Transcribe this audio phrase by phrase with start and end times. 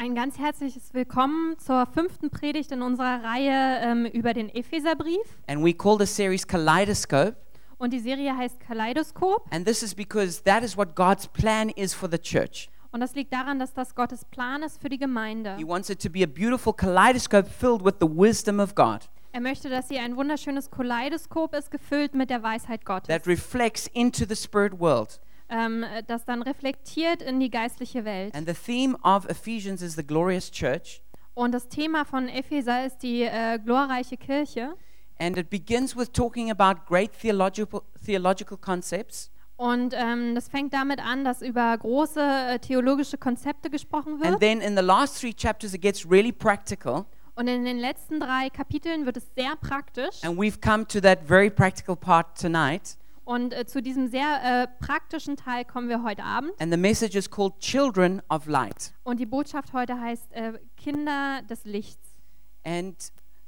[0.00, 5.18] Ein ganz herzliches Willkommen zur fünften Predigt in unserer Reihe ähm, über den Epheserbrief.
[5.48, 7.34] And we call the series Kaleidoscope.
[7.78, 9.44] Und die Serie heißt Kaleidoskop.
[9.50, 12.70] And this is because that is what God's plan is for the church.
[12.92, 15.56] Und das liegt daran, dass das Gottes Plan ist für die Gemeinde.
[15.56, 19.40] He wants it to be a beautiful kaleidoscope filled with the wisdom of God Er
[19.40, 24.24] möchte, dass sie ein wunderschönes Kaleidoskop ist, gefüllt mit der Weisheit Gottes, that reflects into
[24.24, 25.20] the spirit world.
[25.48, 28.34] Ähm, das dann reflektiert in die geistliche Welt.
[28.34, 31.02] And the theme of Ephesians is the glorious church.
[31.34, 34.74] Und das Thema von Epheser ist die äh, glorreiche Kirche.
[35.20, 39.30] And it begins with talking about great theological, theological concepts.
[39.56, 44.40] Und ähm, das fängt damit an, dass über große äh, theologische Konzepte gesprochen And wird.
[44.40, 47.06] then in the last three chapters, it gets really practical.
[47.34, 50.22] Und in den letzten drei Kapiteln wird es sehr praktisch.
[50.22, 52.96] And we've come to that very practical part tonight.
[53.28, 56.50] Und äh, zu diesem sehr äh, praktischen Teil kommen wir heute Abend.
[56.62, 58.94] And the message is called Children of Light.
[59.04, 62.16] Und die Botschaft heute heißt äh, Kinder des Lichts.
[62.64, 62.96] And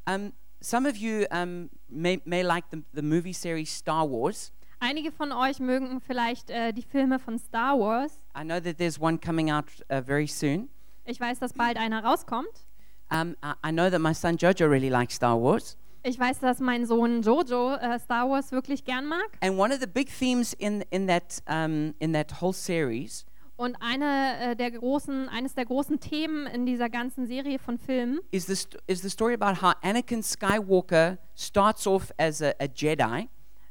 [0.07, 4.53] um, some of you um, may, may like the, the movie series Star Wars.
[4.81, 8.21] Einige von euch mögen vielleicht äh, die Filme von Star Wars.
[8.39, 10.69] I know that there's one coming out uh, very soon.
[11.07, 12.67] Ich weiß, dass bald einer rauskommt.
[13.11, 15.79] Um, I, I know that my son Jojo really likes Star Wars.
[16.03, 19.27] Ich weiß, dass mein Sohn Jojo äh, Star Wars wirklich gern mag.
[19.43, 23.27] And one of the big themes in, in, that, um, in that whole series
[23.57, 28.21] Und eine äh, der großen, eines der großen Themen in dieser ganzen Serie von Filmen
[28.31, 28.55] is the,
[28.87, 33.29] is the story about how Anakin Skywalker starts off as a, a Jedi.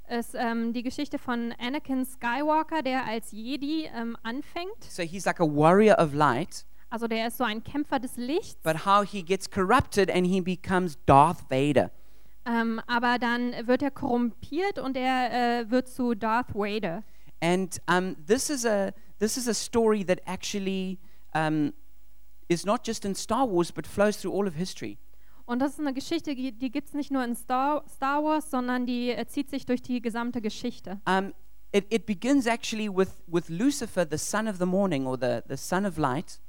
[0.08, 4.83] ist ähm, die Geschichte von Anakin Skywalker, der als Jedi ähm, anfängt.
[4.88, 8.59] So he's like a warrior of light, Also der ist so ein Kämpfer des Lichts.
[8.61, 11.89] but how he gets corrupted and he becomes Darth Vader.
[12.50, 17.03] Ähm, aber dann wird er korrumpiert und er äh, wird zu Darth Vader.
[17.42, 20.97] And um, this is a this is a story that actually
[21.36, 21.73] um,
[22.47, 24.97] is not just in Star Wars, but flows through all of history.
[25.45, 28.52] Und das ist eine Geschichte, die, die gibt es nicht nur in Star, Star Wars,
[28.52, 31.02] sondern die äh, zieht sich durch die gesamte Geschichte.
[31.08, 31.33] Um,
[31.71, 35.58] it, it begins actually with, with Lucifer, the son of the morning, or the, the
[35.58, 36.39] son of light,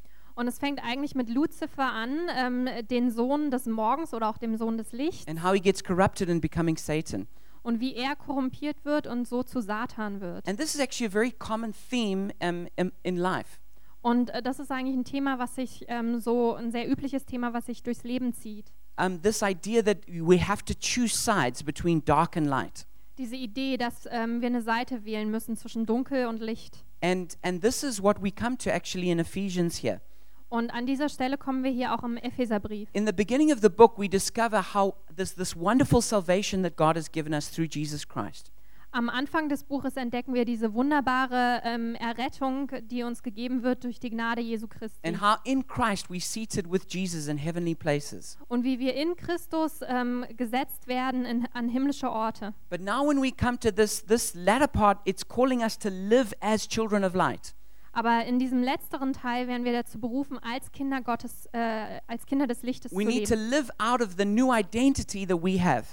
[0.40, 4.56] Und es fängt eigentlich mit Luzifer an, ähm, den Sohn des Morgens oder auch dem
[4.56, 5.28] Sohn des Lichts.
[5.28, 7.28] and how he gets corrupted and becoming Satan.
[7.62, 10.48] Und wie er korrumpiert wird und so zu Satan wird.
[10.48, 12.68] And this is actually a very common theme um,
[13.02, 13.58] in, life.
[14.00, 17.52] Und äh, das ist eigentlich ein Thema, was sich ähm, so, ein sehr übliches Thema,
[17.52, 18.72] was sich durchs Leben zieht.
[18.96, 22.86] Um, this idea that we have to choose sides between dark and light.
[23.18, 26.82] Diese Idee, dass ähm, wir eine Seite wählen müssen zwischen Dunkel und Licht.
[27.02, 30.00] And, and this is what we come to actually in Ephesians here.
[30.50, 32.88] Und an dieser Stelle kommen wir hier auch im Epheserbrief.
[32.92, 36.96] In the beginning of the book, we discover how this, this wonderful salvation that God
[36.96, 38.50] has given us through Jesus Christ.
[38.92, 44.00] Am Anfang des Buches entdecken wir diese wunderbare ähm, Errettung, die uns gegeben wird durch
[44.00, 45.06] die Gnade Jesu Christi.
[45.06, 48.36] And how in Christ we seated with Jesus in heavenly places.
[48.48, 52.52] Und wie wir in Christus ähm, gesetzt werden in, an himmlische Orte.
[52.68, 56.34] But now, when we come to this, this latter part, it's calling us to live
[56.40, 57.54] as children of light.
[58.00, 62.46] Aber in diesem letzteren Teil werden wir dazu berufen, als Kinder Gottes, äh, als Kinder
[62.46, 63.50] des Lichtes We zu need to leben.
[63.50, 65.84] live out of the new identity that we have.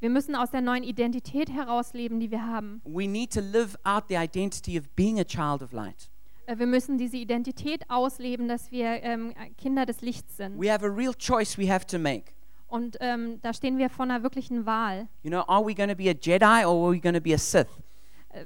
[0.00, 2.82] Wir müssen aus der neuen Identität herausleben, die wir haben.
[2.84, 6.10] We need to live out the identity of being a child of light.
[6.46, 10.60] Äh, Wir müssen diese Identität ausleben, dass wir ähm, Kinder des Lichts sind.
[10.60, 12.32] We have a real choice we have to make.
[12.66, 15.06] Und ähm, da stehen wir vor einer wirklichen Wahl.
[15.22, 17.32] You know, are we going to be a Jedi or are we going to be
[17.32, 17.68] a Sith?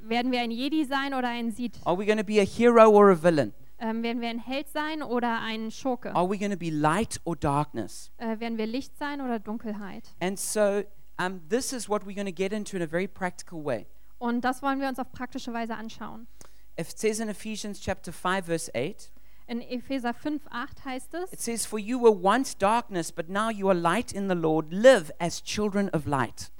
[0.01, 1.79] Werden wir ein Jedi sein oder ein Sith?
[1.85, 3.53] Are we going to be a hero or a villain?
[3.79, 6.13] Ähm, werden wir ein Held sein oder ein Schurke?
[6.15, 8.11] Are we going to be light or darkness?
[8.17, 10.15] Äh, werden wir Licht sein oder Dunkelheit?
[10.19, 10.83] And so,
[11.19, 13.85] um, this is what we're going to get into in a very practical way.
[14.17, 16.27] Und das wollen wir uns auf praktische Weise anschauen.
[16.75, 19.11] It says in Ephesians chapter 5, verse 8,
[19.47, 23.49] In Epheser 5, 8 heißt it es, says, For you were once darkness, but now
[23.49, 24.73] you are light in the Lord.
[24.73, 26.51] Live as children of light.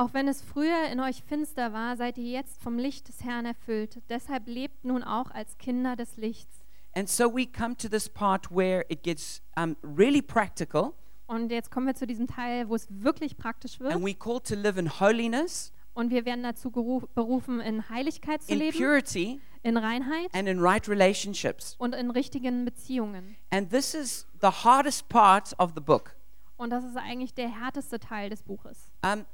[0.00, 3.44] Auch wenn es früher in euch finster war, seid ihr jetzt vom Licht des Herrn
[3.44, 4.00] erfüllt.
[4.08, 6.62] Deshalb lebt nun auch als Kinder des Lichts.
[6.94, 10.94] And so we come to this part where it gets um, really practical,
[11.26, 13.92] Und jetzt kommen wir zu diesem Teil, wo es wirklich praktisch wird.
[13.92, 18.52] and we call to live in holiness, Und wir werden dazu berufen, in Heiligkeit zu
[18.52, 21.76] in leben, purity, in Reinheit and in right relationships.
[21.78, 23.36] und in richtigen Beziehungen.
[23.50, 26.16] And this is the hardest part of the book.
[26.56, 28.90] Und das ist eigentlich der härteste Teil des Buches.
[29.04, 29.24] Um,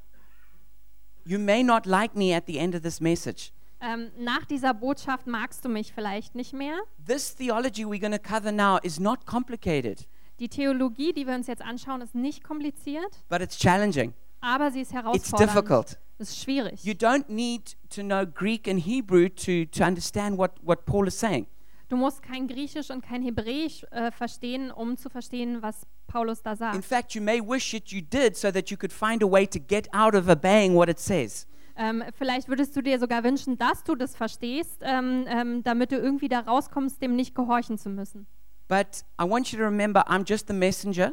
[1.27, 3.53] you may not like me at the end of this message.
[3.81, 6.77] Ähm, nach dieser Botschaft magst du mich vielleicht nicht mehr.
[7.07, 10.07] This theology we're going to cover now is not complicated,
[10.41, 14.13] Die Theologie, die wir uns jetzt anschauen, ist nicht kompliziert, but it's challenging.
[14.41, 15.51] aber sie ist It's herausfordernd.
[15.51, 15.99] difficult.
[16.19, 16.83] Es ist schwierig.
[16.85, 21.19] You don't need to know Greek and Hebrew to, to understand what, what Paul is
[21.19, 21.47] saying.
[21.89, 26.53] Du musst kein Griechisch und kein Hebräisch äh, verstehen, um zu verstehen, was Paulus da
[26.53, 26.85] In sagt.
[26.85, 29.59] fact, you may wish that you did so that you could find a way to
[29.61, 31.47] get out of obeying what it says.
[31.77, 35.97] Ähm, vielleicht würdest du dir sogar wünschen, dass du das verstehst, ähm, ähm, damit du
[35.97, 38.27] irgendwie da rauskommst, dem nicht gehorchen zu müssen.
[38.67, 41.13] But I want you to remember I'm just the messenger.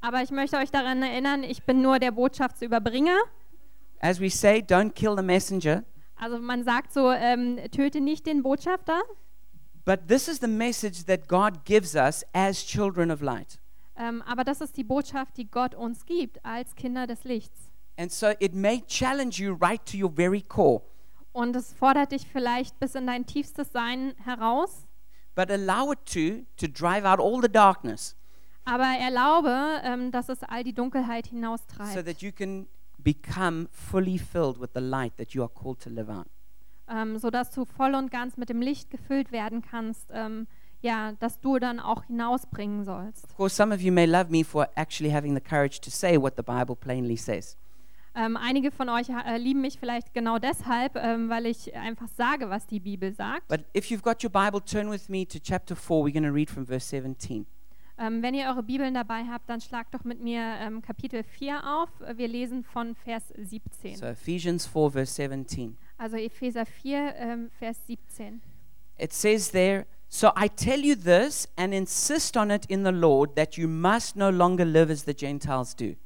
[0.00, 3.16] Aber ich möchte euch daran erinnern, ich bin nur der Botschaftsüberbringer.
[4.00, 5.84] As we say, don't kill the messenger.
[6.16, 9.00] Also man sagt so, ähm, töte nicht den Botschafter.
[9.88, 13.58] But this is the message that God gives us as children of light.
[13.96, 17.70] Ähm, aber das ist die Botschaft, die Gott uns gibt als Kinder des Lichts.
[17.96, 20.82] And so it may challenge you right to your very core,
[21.32, 24.86] Und es fordert dich vielleicht bis in dein tiefstes Sein heraus.
[25.34, 28.14] but allow it to to drive out all the darkness
[28.66, 32.68] Aber erlaube, ähm, dass es all die Dunkelheit so hinaustreibt, that you can
[32.98, 36.28] become fully filled with the light that you are called to live out.
[36.90, 40.46] Ähm, sodass du voll und ganz mit dem Licht gefüllt werden kannst, ähm,
[40.80, 43.24] ja, dass du dann auch hinausbringen sollst.
[43.24, 46.20] Of course, some of you may love me for actually having the courage to say
[46.20, 47.56] what the Bible plainly says.
[48.14, 52.50] Ähm, einige von euch äh, lieben mich vielleicht genau deshalb, ähm, weil ich einfach sage,
[52.50, 53.46] was die Bibel sagt.
[53.48, 56.04] But if you've got your Bible, turn with me to chapter 4.
[56.04, 57.46] We're going to read from verse 17.
[58.00, 61.62] Ähm, wenn ihr eure Bibeln dabei habt, dann schlagt doch mit mir ähm, Kapitel 4
[61.64, 61.90] auf.
[62.16, 63.96] Wir lesen von Vers 17.
[63.96, 65.76] So, Ephesians 4, verse 17.
[65.98, 68.40] Also Epheser 4, ähm, Vers 17.
[68.98, 73.36] It says there, So I tell you this and insist on it in the Lord
[73.36, 75.96] that you must no longer live as the Gentiles do.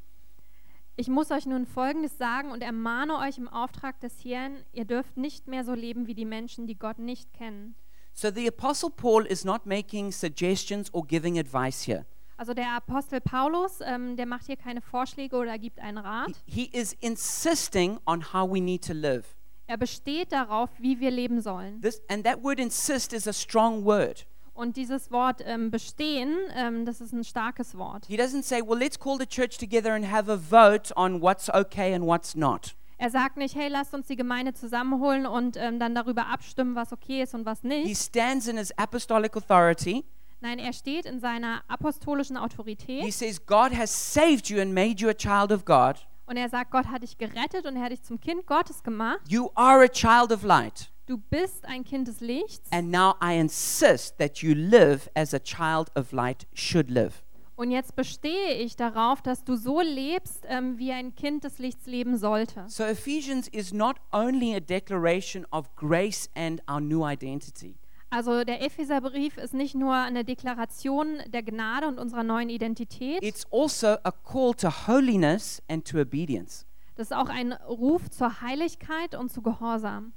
[0.96, 5.16] Ich muss euch nun Folgendes sagen und ermahne euch im Auftrag des Herrn, ihr dürft
[5.16, 7.74] nicht mehr so leben wie die Menschen, die Gott nicht kennen.
[8.12, 12.04] So the Apostle Paul is not making suggestions or giving advice here.
[12.36, 16.32] Also der Apostel Paulus, ähm, der macht hier keine Vorschläge oder gibt einen Rat.
[16.44, 19.24] He is insisting on how we need to live.
[19.66, 21.80] Er besteht darauf, wie wir leben sollen.
[21.80, 24.26] This, and that word insist is a strong word.
[24.54, 28.04] Und dieses Wort ähm, bestehen, ähm, das ist ein starkes Wort.
[28.06, 31.48] He doesn't say, well, let's call the church together and have a vote on what's
[31.48, 32.74] okay and what's not.
[32.98, 36.92] Er sagt nicht, hey, lasst uns die Gemeinde zusammenholen und ähm, dann darüber abstimmen, was
[36.92, 37.96] okay ist und was He nicht.
[38.00, 40.04] stands in his apostolic authority.
[40.40, 45.00] Nein, er steht in seiner apostolischen He Autorität says, God has saved you and made
[45.00, 45.96] you a child of God.
[46.26, 49.20] Und er sagt, Gott hat dich gerettet und er hat dich zum Kind Gottes gemacht.
[49.28, 50.90] You are a child of light.
[51.06, 55.40] Du bist ein Kind des Lichts And now I insist that you live as a
[55.40, 57.22] child of light should live.
[57.56, 61.86] und jetzt bestehe ich darauf, dass du so lebst, ähm, wie ein Kind des Lichts
[61.86, 62.64] leben sollte.
[62.68, 67.76] So Ephesians is not only a declaration of grace and our new identity.
[68.14, 73.46] Also der Epheserbrief ist nicht nur eine Deklaration der Gnade und unserer neuen Identität, It's
[73.50, 76.66] also a call to holiness and to obedience.
[76.94, 80.12] das ist auch ein Ruf zur Heiligkeit und zu Gehorsam.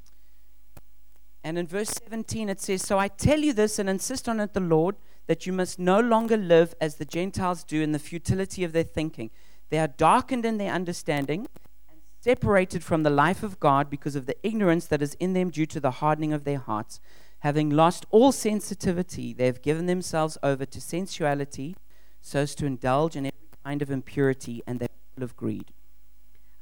[1.42, 4.52] And in verse 17 it says, So I tell you this and insist on it,
[4.54, 8.66] the Lord, that you must no longer live as the Gentiles do in the futility
[8.66, 9.30] of their thinking.
[9.70, 11.48] They are darkened in their understanding
[11.90, 15.50] and separated from the life of God because of the ignorance that is in them
[15.50, 17.00] due to the hardening of their hearts.
[17.46, 21.76] Having lost all sensitivity, they have given themselves over to sensuality
[22.20, 25.72] so as to indulge in every kind of impurity and they full of greed.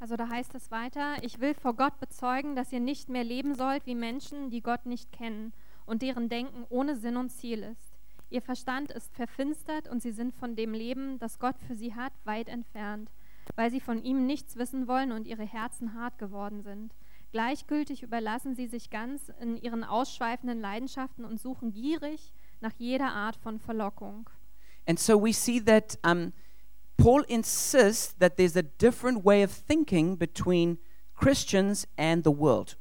[0.02, 3.56] Also da heißt es weiter, ich will vor Gott bezeugen, dass ihr nicht mehr leben
[3.56, 5.54] sollt wie Menschen, die Gott nicht kennen
[5.86, 7.94] und deren Denken ohne Sinn und Ziel ist.
[8.30, 12.12] Ihr Verstand ist verfinstert und sie sind von dem Leben, das Gott für sie hat,
[12.26, 13.10] weit entfernt,
[13.56, 16.94] weil sie von ihm nichts wissen wollen und ihre Herzen hart geworden sind.
[17.34, 23.36] Gleichgültig überlassen sie sich ganz in ihren ausschweifenden Leidenschaften und suchen gierig nach jeder Art
[23.38, 24.30] von Verlockung.
[24.88, 26.32] And so we see that um,
[26.96, 30.78] Paul insists that there's a different way of thinking between
[31.16, 32.78] Christians and the world.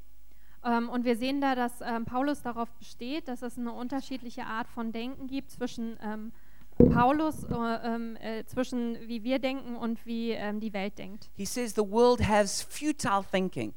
[0.63, 4.69] Ähm, und wir sehen da, dass ähm, Paulus darauf besteht, dass es eine unterschiedliche Art
[4.69, 6.31] von Denken gibt zwischen ähm,
[6.77, 11.31] Paulus, äh, äh, zwischen wie wir denken und wie die Welt denkt.
[11.37, 13.73] He says the world has futile thinking.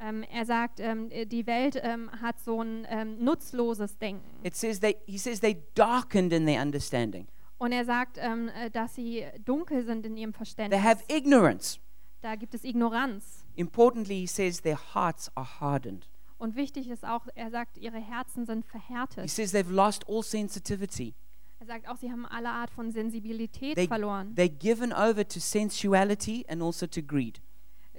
[0.00, 4.24] Ähm, er sagt, ähm, äh, die Welt ähm, hat so ein ähm, nutzloses Denken.
[4.44, 7.26] It says they, he says they darkened in their understanding.
[7.58, 10.82] Und er sagt, ähm, äh, dass sie dunkel sind in ihrem They Verständnis.
[10.82, 11.78] have ignorance.
[12.22, 13.44] Da gibt es Ignoranz.
[13.56, 16.08] Importantly, he says their hearts are hardened.
[16.38, 19.28] Und wichtig ist auch, er sagt, ihre Herzen sind He verhärtet.
[19.30, 21.14] says they've lost all sensitivity.
[21.58, 24.34] Er sagt auch, sie haben alle Art von Sensibilität They, verloren.
[24.34, 27.40] they're given over to sensuality and also to greed.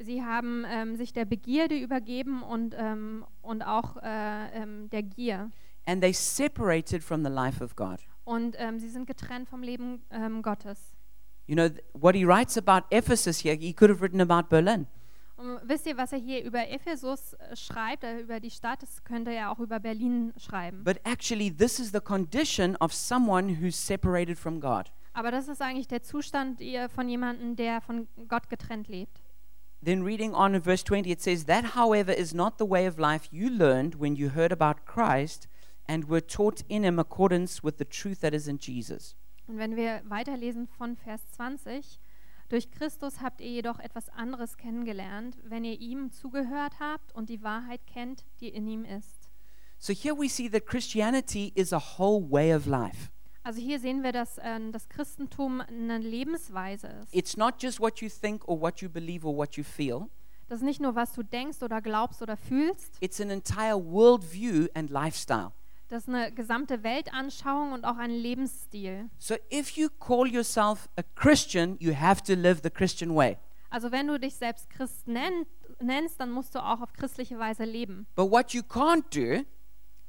[0.04, 5.52] Sie haben ähm, sich der Begierde übergeben und, ähm, und auch äh, ähm, der Gier.
[5.86, 8.00] And they separated from the life of God.
[8.24, 10.94] Und ähm, sie sind getrennt vom Leben ähm, Gottes.
[11.48, 14.88] You know, what he writes about Ephesus here, he could have written about Berlin.
[15.38, 19.04] Und wisst ihr, was er hier über Ephesus äh, schreibt, äh, über die Stadt, das
[19.04, 20.84] könnte er auch über Berlin schreiben.
[20.84, 24.92] But actually, this is the condition of someone who's separated from God.
[25.14, 26.62] Aber das ist eigentlich der Zustand
[26.96, 29.21] von jemandem, der von Gott getrennt lebt.
[29.84, 33.00] Then, reading on in verse 20, it says, That, however, is not the way of
[33.00, 35.48] life you learned when you heard about Christ
[35.88, 39.16] and were taught in him accordance with the truth that is in Jesus.
[39.48, 42.00] Und wenn wir weiterlesen von Vers 20,
[42.50, 47.42] durch Christus habt ihr jedoch etwas anderes kennengelernt, wenn ihr ihm zugehört habt und die
[47.42, 49.30] Wahrheit kennt, die in ihm ist.
[49.80, 53.10] So, here we see that Christianity is a whole way of life.
[53.44, 57.14] Also hier sehen wir, dass ähm, das Christentum eine Lebensweise ist.
[57.16, 60.08] It's not just what you think or what you believe or what you feel,
[60.48, 64.68] Das ist nicht nur, was du denkst oder glaubst oder fühlst, it's an entire worldview
[64.76, 65.52] and lifestyle.
[65.90, 69.10] das ist eine gesamte Weltanschauung und auch ein Lebensstil.
[69.18, 73.38] So, if you call yourself a Christian, you have to live the Christian way.
[73.72, 75.46] Also wenn du dich selbst Christ nenn,
[75.80, 78.06] nennst, dann musst du auch auf christliche Weise leben.
[78.16, 79.44] But what you can't do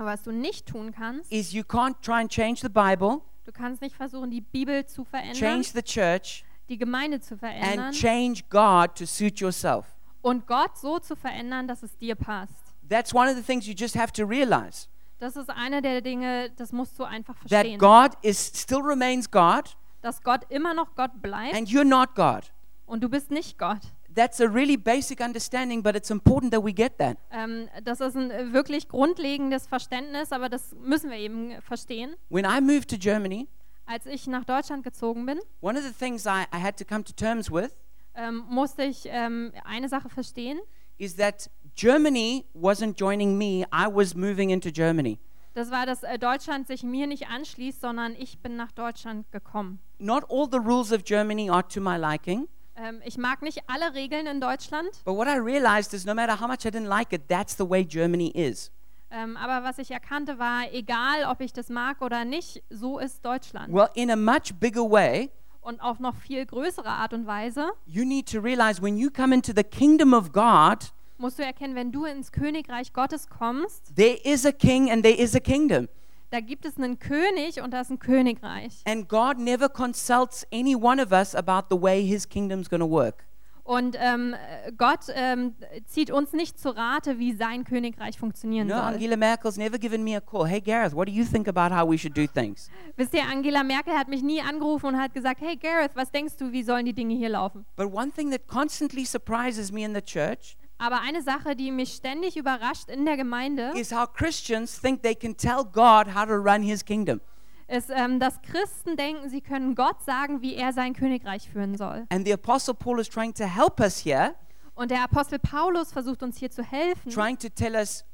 [0.03, 3.53] Aber was du nicht tun kannst, is you can't try and change the Bible, du
[3.53, 7.95] kannst nicht versuchen, die Bibel zu verändern, change the church, die Gemeinde zu verändern and
[7.95, 9.87] change God to suit yourself.
[10.23, 12.53] und Gott so zu verändern, dass es dir passt.
[12.89, 14.89] That's one of the things you just have to realize
[15.21, 17.79] Das ist eine der Dinge, das musst du einfach that verstehen.
[17.79, 22.53] God is still remains God Dass Gott immer noch Gott bleibt and you're not God.
[22.87, 23.83] und du bist nicht Gott.
[24.15, 27.17] That's a really basic understanding, but it's important that we get that.
[27.31, 32.15] Ähm, das ist ein äh, wirklich grundlegendes Verständnis, aber das müssen wir eben verstehen.
[32.29, 33.49] When I moved to Germany,
[33.87, 37.05] Als ich nach Deutschland gezogen bin, one of the things I, I had to come
[37.05, 37.71] to terms with
[38.15, 40.61] ähm, musste ich ähm, eine Sache verstehen.
[40.99, 45.19] is that Germany wasn't joining me, I was moving into Germany.
[45.55, 49.79] Das war, dass äh, Deutschland sich mir nicht anschließt, sondern ich bin nach Deutschland gekommen.
[49.99, 52.47] Not all the rules of Germany are to my liking,
[52.83, 56.41] Ähm, ich mag nicht alle Regeln in Deutschland, but what I realized is no matter
[56.41, 58.73] how much I didn't like it, that's the way Germany is.
[59.11, 63.25] ähm, aber was ich erkannte war, egal ob ich das mag oder nicht, so ist
[63.25, 63.73] Deutschland.
[63.73, 68.05] Well, in a much bigger way, Und auf noch viel größere Art und Weise you
[68.05, 71.93] need to realize when you come into the kingdom of God, musst du erkennen, wenn
[71.93, 75.89] du ins Königreich Gottes kommst, there is a king and there is a kingdom.
[76.33, 78.81] Da gibt es einen König und da ist ein Königreich.
[78.87, 82.91] And God never consults any one of us about the way his kingdom's going to
[82.91, 83.25] work.
[83.65, 85.55] Und ähm, äh, Gott ähm,
[85.87, 88.95] zieht uns nicht zu Rate, wie sein Königreich funktionieren No, soll.
[88.95, 90.47] Angela Merkel's never given me a call.
[90.47, 92.71] Hey, Gareth, what do you think about how we should do things?
[92.97, 96.39] Wisst ihr, Angela Merkel hat mich nie angerufen und hat gesagt, hey Gareth, was denkst
[96.39, 97.65] du, wie sollen die Dinge hier laufen?
[97.77, 101.93] But one thing that constantly surprises me in the church Aber eine Sache, die mich
[101.93, 106.35] ständig überrascht in der Gemeinde, is how Christians think they can tell God how to
[106.35, 107.21] run his kingdom.
[107.69, 112.05] ist, ähm, dass Christen denken, sie können Gott sagen, wie er sein Königreich führen soll.
[112.11, 114.35] And the Apostle Paul is trying to help us here,
[114.75, 118.05] Und der Apostel Paulus versucht uns hier zu helfen, trying to tell us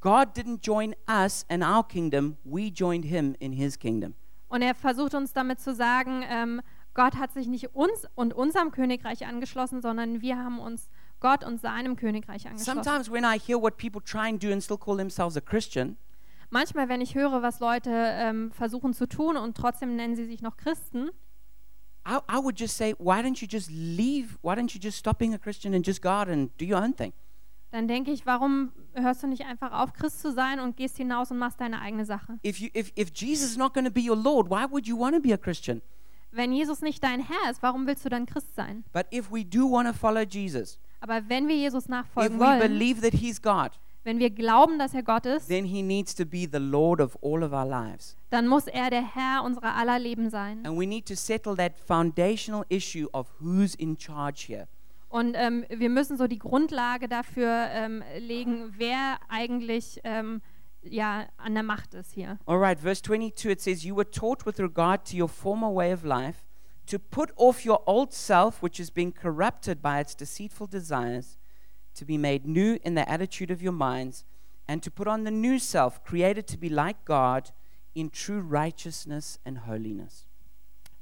[0.00, 4.14] God didn't join us in our kingdom, we joined him in his kingdom.
[4.48, 6.62] Und er versucht uns damit zu sagen, ähm,
[6.94, 10.88] Gott hat sich nicht uns und unserem Königreich angeschlossen, sondern wir haben uns
[11.20, 12.82] Gott und seinem Königreich angeschlossen.
[12.82, 15.96] Sometimes when I hear what people try and do and still call themselves a Christian,
[16.50, 20.40] Manchmal, wenn ich höre, was Leute ähm, versuchen zu tun und trotzdem nennen sie sich
[20.40, 21.10] noch Christen,
[22.08, 24.38] I, I would just say, why don't you just leave?
[24.40, 26.82] Why don't you just stop being a Christian and just go out and do your
[26.82, 27.12] own thing?
[27.70, 31.30] dann denke ich, warum hörst du nicht einfach auf, Christ zu sein und gehst hinaus
[31.30, 32.38] und machst deine eigene Sache?
[32.44, 34.98] If, you, if, if Jesus is not going to be your Lord, why would you
[34.98, 35.82] want to be a Christian?
[36.30, 38.84] Wenn Jesus nicht dein Herr ist, warum willst du dann Christ sein?
[38.92, 42.44] But if we do want to follow Jesus, Aber wenn wir Jesus if nachfolgen we
[42.44, 43.70] wollen, believe that He's God,
[44.04, 47.16] wenn wir glauben, dass er Gott ist, then He needs to be the Lord of
[47.22, 48.16] all of our lives.
[48.30, 50.64] dann muss er der Herr unserer aller Leben sein.
[50.66, 54.68] And we need to settle that foundational issue of who's in charge here.
[55.10, 60.42] Und ähm, wir müssen so die Grundlage dafür ähm, legen, wer eigentlich ähm,
[60.82, 62.38] ja, an der Macht ist hier.
[62.46, 65.92] All right, verse 22 it says, You were taught with regard to your former way
[65.92, 66.42] of life
[66.88, 71.36] to put off your old self, which is being corrupted by its deceitful desires,
[71.94, 74.24] to be made new in the attitude of your minds,
[74.66, 77.50] and to put on the new self, created to be like God
[77.94, 80.26] in true righteousness and holiness.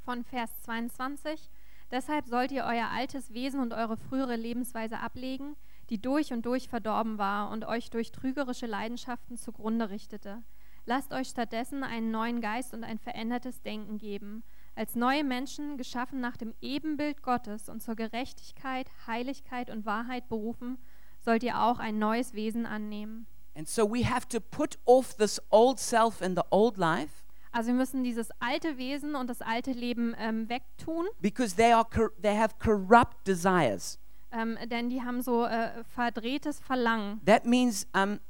[0.04, 1.48] Von Vers 22.
[1.90, 5.56] Deshalb sollt ihr euer altes Wesen und eure frühere Lebensweise ablegen,
[5.88, 10.42] die durch und durch verdorben war und euch durch trügerische Leidenschaften zugrunde richtete.
[10.84, 14.42] Lasst euch stattdessen einen neuen Geist und ein verändertes Denken geben.
[14.76, 20.76] Als neue Menschen, geschaffen nach dem Ebenbild Gottes und zur Gerechtigkeit, Heiligkeit und Wahrheit berufen,
[21.18, 23.26] sollt ihr auch ein neues Wesen annehmen.
[23.56, 27.68] And so we have to put off this old self and the old life Also
[27.68, 31.86] wir müssen dieses alte Wesen und das alte Leben ähm, wegtun, because they, are
[32.20, 33.98] they have corrupt desires.
[34.30, 37.22] ähm, denn die haben so äh, verdrehtes Verlangen.
[37.24, 38.20] That means um,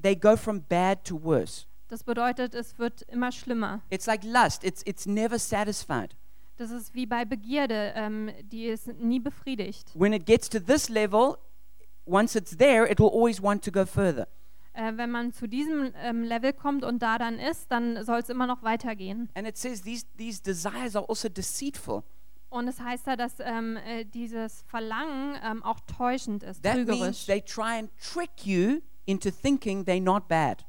[0.00, 1.66] they go from bad to worse.
[1.88, 3.80] Das bedeutet, es wird immer schlimmer.
[3.90, 6.16] It's like lust, it's, it's never satisfied.
[6.56, 9.90] Das ist wie bei Begierde, ähm, die ist nie befriedigt.
[9.94, 11.36] When it gets to this level,
[12.06, 14.26] once it's there, it will always want to go further.
[14.72, 18.28] Äh, wenn man zu diesem ähm, Level kommt und da dann ist, dann soll es
[18.28, 19.28] immer noch weitergehen.
[19.34, 22.02] And it says these, these desires are also deceitful.
[22.48, 26.88] Und es heißt da, dass ähm, äh, dieses Verlangen ähm, auch täuschend ist, That means
[26.88, 27.26] trügerisch.
[27.26, 30.64] they try and trick you into thinking they're not bad.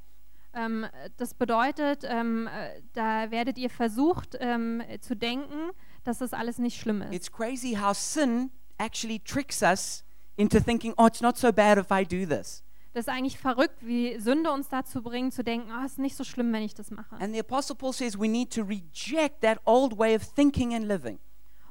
[0.53, 0.85] Ähm,
[1.17, 5.71] das bedeutet, ähm, äh, da werdet ihr versucht ähm, zu denken,
[6.03, 7.13] dass das alles nicht schlimm ist.
[7.13, 10.03] It's crazy how sin actually tricks us
[10.35, 12.63] into thinking, oh, it's not so bad if I do this.
[12.93, 16.15] Das ist eigentlich verrückt, wie Sünde uns dazu bringt, zu denken, oh, es ist nicht
[16.15, 17.15] so schlimm, wenn ich das mache.
[17.17, 20.87] And the Apostle Paul says we need to reject that old way of thinking and
[20.87, 21.19] living.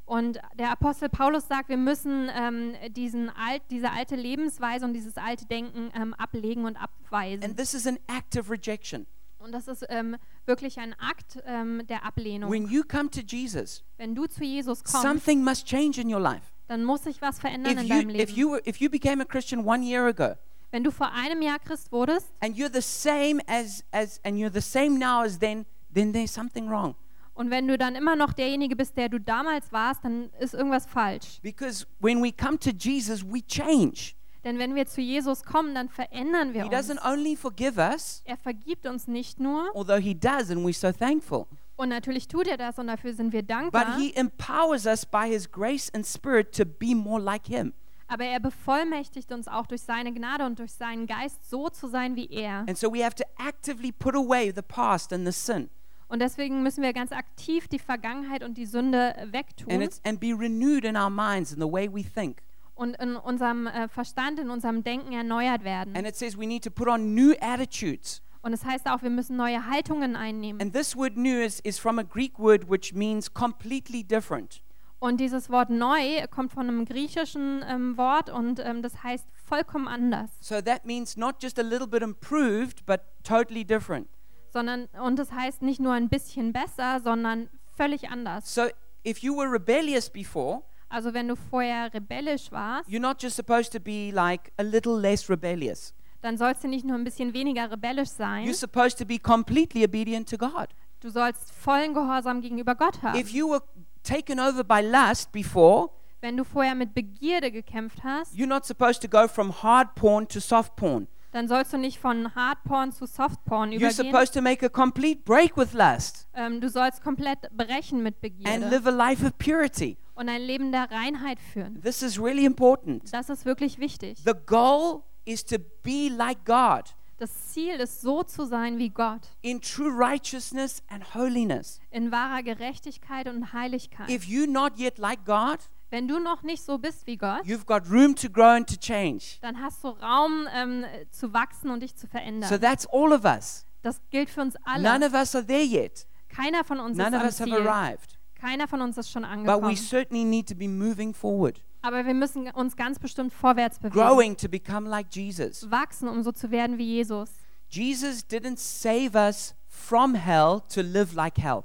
[0.06, 5.16] Und der Apostel Paulus sagt, wir müssen ähm, diesen alt, diese alte Lebensweise und dieses
[5.16, 7.42] alte Denken ähm, ablegen und abweisen.
[7.44, 9.06] And this is an act of rejection.
[9.38, 12.50] Und das ist ähm, wirklich ein Akt ähm, der Ablehnung.
[12.50, 16.20] When you come to Jesus, Wenn du zu Jesus kommst, something must change in your
[16.20, 16.42] life.
[16.68, 18.34] dann muss sich was verändern If in you, deinem if, Leben.
[18.36, 20.36] you were, if you became a Christian one year ago,
[20.70, 24.52] Wenn du vor einem Jahr Christ wurdest and you're the same as, as and you're
[24.52, 26.94] the same now as then, then there's something wrong.
[27.36, 30.86] Und wenn du dann immer noch derjenige bist, der du damals warst, dann ist irgendwas
[30.86, 31.38] falsch.
[31.42, 34.14] Because when we come to Jesus, we change.
[34.42, 36.90] Denn wenn wir zu Jesus kommen, dann verändern wir He uns.
[36.90, 40.92] doesn't only forgive us, Er vergibt uns nicht nur, although He does, and we're so
[40.92, 45.04] thankful, und natürlich tut er das und dafür sind wir but dankbar, He empowers us
[45.04, 47.74] by His grace and Spirit to be more like Him.
[48.08, 52.14] aber er bevollmächtigt uns auch durch seine Gnade und durch seinen Geist so zu sein
[52.14, 52.60] wie er.
[52.68, 55.68] And so we have to actively put away the past and the sin
[56.08, 60.20] Und deswegen müssen wir ganz aktiv die Vergangenheit und die Sünde and, wegtun it's, and
[60.20, 62.42] be renewed in our minds and the way we think.
[62.76, 65.96] und in unserem äh, Verstand, in unserem Denken erneuert werden.
[65.96, 68.22] And it says we need to put on new attitudes.
[68.42, 70.60] Und es heißt auch, wir müssen neue Haltungen einnehmen.
[70.62, 74.62] And this word new is, is from a Greek word which means completely different.
[74.98, 79.88] Und dieses Wort neu kommt von einem griechischen ähm, Wort und ähm, das heißt vollkommen
[79.88, 80.30] anders.
[80.40, 84.08] So that means not just a little bit improved, but totally different.
[84.56, 88.54] Sondern, und das heißt nicht nur ein bisschen besser, sondern völlig anders.
[88.54, 88.62] So
[89.06, 93.70] if you were rebellious before, Also wenn du vorher rebellisch warst, you're not just supposed
[93.72, 95.92] to be like a little less rebellious.
[96.22, 99.84] dann sollst du nicht nur ein bisschen weniger rebellisch sein, You're supposed to be completely
[99.84, 100.68] obedient to God.
[101.00, 103.18] du sollst vollen Gehorsam gegenüber Gott haben.
[103.20, 103.62] If you were
[104.02, 105.90] taken over by lust before,
[106.22, 110.26] Wenn du vorher mit Begierde gekämpft hast, you're not supposed to go from hard porn
[110.26, 111.08] to soft porn.
[111.36, 113.92] Dann sollst du nicht von Hardporn zu Softporn You're übergehen.
[114.06, 118.20] supposed to make a complete break with lust Ähm, du sollst komplett brechen mit and
[118.22, 119.98] Begierde live a life of purity.
[120.14, 121.80] und ein Leben der Reinheit führen.
[121.82, 123.12] This is really important.
[123.12, 124.18] Das ist wirklich wichtig.
[124.24, 129.20] The goal is to be like God Das Ziel ist, so zu sein wie Gott,
[129.42, 131.80] in true righteousness and holiness.
[131.90, 134.08] in wahrer Gerechtigkeit und Heiligkeit.
[134.10, 135.58] If you're not yet like God,
[135.90, 138.76] Wenn du noch nicht so bist wie Gott, you've got room to grow and to
[138.76, 139.38] change.
[139.40, 142.60] dann hast du Raum ähm, zu wachsen und dich zu So verändern.
[142.60, 143.64] that's all of us.
[143.82, 145.06] Das gilt für uns None alle.
[145.06, 146.06] of us are there yet.
[146.28, 147.68] Keiner von uns None of ist us am have Ziel.
[147.68, 148.18] arrived.
[148.34, 149.76] Keiner von uns ist schon But we angekommen.
[149.76, 153.94] certainly need to be moving forward, Aber wir müssen uns ganz bestimmt vorwärts bewegen.
[153.94, 155.70] growing to become like Jesus.
[155.70, 157.30] Wachsen, um so zu werden wie Jesus.
[157.68, 161.62] Jesus didn't save us from hell to live like hell.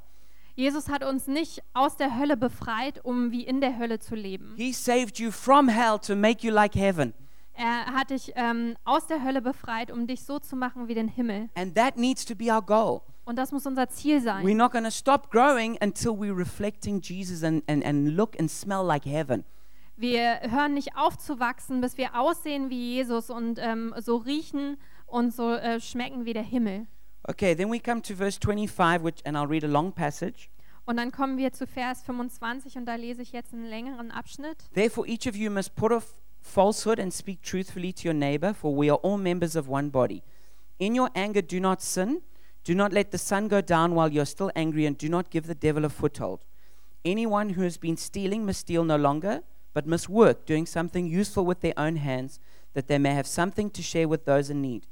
[0.55, 4.53] Jesus hat uns nicht aus der Hölle befreit, um wie in der Hölle zu leben.
[4.57, 7.13] He saved you from hell to make you like heaven.
[7.53, 11.07] Er hat dich ähm, aus der Hölle befreit, um dich so zu machen wie den
[11.07, 11.49] Himmel.
[11.55, 13.01] And that needs to be our goal.
[13.23, 14.57] Und das muss unser Ziel We're sein.
[14.57, 18.83] not going to stop growing until we're reflecting Jesus and, and, and look and smell
[18.85, 19.43] like heaven.
[19.95, 24.77] Wir hören nicht auf zu wachsen, bis wir aussehen wie Jesus und ähm, so riechen
[25.05, 26.87] und so äh, schmecken wie der Himmel.
[27.29, 30.49] Okay, then we come to verse 25, which, and I'll read a long passage.
[30.85, 34.57] Und dann kommen wir zu Vers 25 und da lese ich jetzt einen längeren Abschnitt.
[34.73, 38.75] Therefore, each of you must put off falsehood and speak truthfully to your neighbor, for
[38.75, 40.23] we are all members of one body.
[40.79, 42.21] In your anger, do not sin.
[42.63, 45.45] Do not let the sun go down while you're still angry, and do not give
[45.45, 46.43] the devil a foothold.
[47.05, 49.41] Anyone who has been stealing must steal no longer,
[49.73, 52.39] but must work, doing something useful with their own hands,
[52.73, 54.87] that they may have something to share with those in need.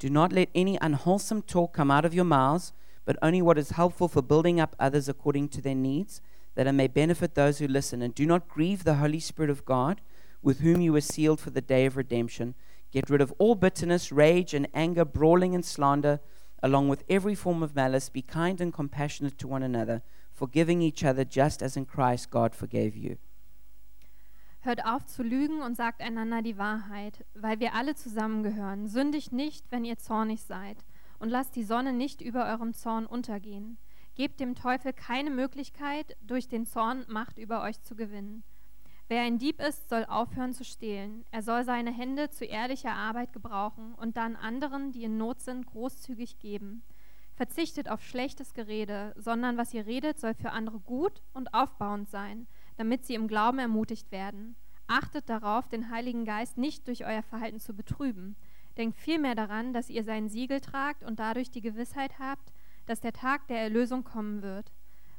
[0.00, 2.72] Do not let any unwholesome talk come out of your mouths,
[3.04, 6.22] but only what is helpful for building up others according to their needs,
[6.54, 8.00] that it may benefit those who listen.
[8.00, 10.00] And do not grieve the Holy Spirit of God,
[10.42, 12.54] with whom you were sealed for the day of redemption.
[12.90, 16.20] Get rid of all bitterness, rage, and anger, brawling and slander,
[16.62, 18.08] along with every form of malice.
[18.08, 20.00] Be kind and compassionate to one another,
[20.32, 23.18] forgiving each other, just as in Christ God forgave you.
[24.62, 28.88] Hört auf zu lügen und sagt einander die Wahrheit, weil wir alle zusammengehören.
[28.88, 30.84] Sündigt nicht, wenn ihr zornig seid,
[31.18, 33.78] und lasst die Sonne nicht über eurem Zorn untergehen.
[34.16, 38.42] Gebt dem Teufel keine Möglichkeit, durch den Zorn Macht über euch zu gewinnen.
[39.08, 41.24] Wer ein Dieb ist, soll aufhören zu stehlen.
[41.30, 45.66] Er soll seine Hände zu ehrlicher Arbeit gebrauchen und dann anderen, die in Not sind,
[45.66, 46.82] großzügig geben.
[47.34, 52.46] Verzichtet auf schlechtes Gerede, sondern was ihr redet, soll für andere gut und aufbauend sein,
[52.80, 54.56] damit sie im Glauben ermutigt werden.
[54.86, 58.36] Achtet darauf, den Heiligen Geist nicht durch euer Verhalten zu betrüben.
[58.78, 62.54] Denkt vielmehr daran, dass ihr sein Siegel tragt und dadurch die Gewissheit habt,
[62.86, 64.72] dass der Tag der Erlösung kommen wird.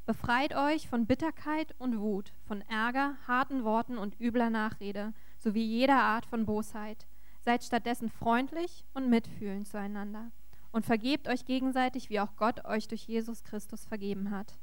[0.08, 6.02] Befreit euch von Bitterkeit und Wut, von Ärger, harten Worten und übler Nachrede, sowie jeder
[6.02, 7.06] Art von Bosheit.
[7.46, 10.32] Seid stattdessen freundlich und mitfühlend zueinander
[10.72, 14.58] und vergebt euch gegenseitig, wie auch Gott euch durch Jesus Christus vergeben hat.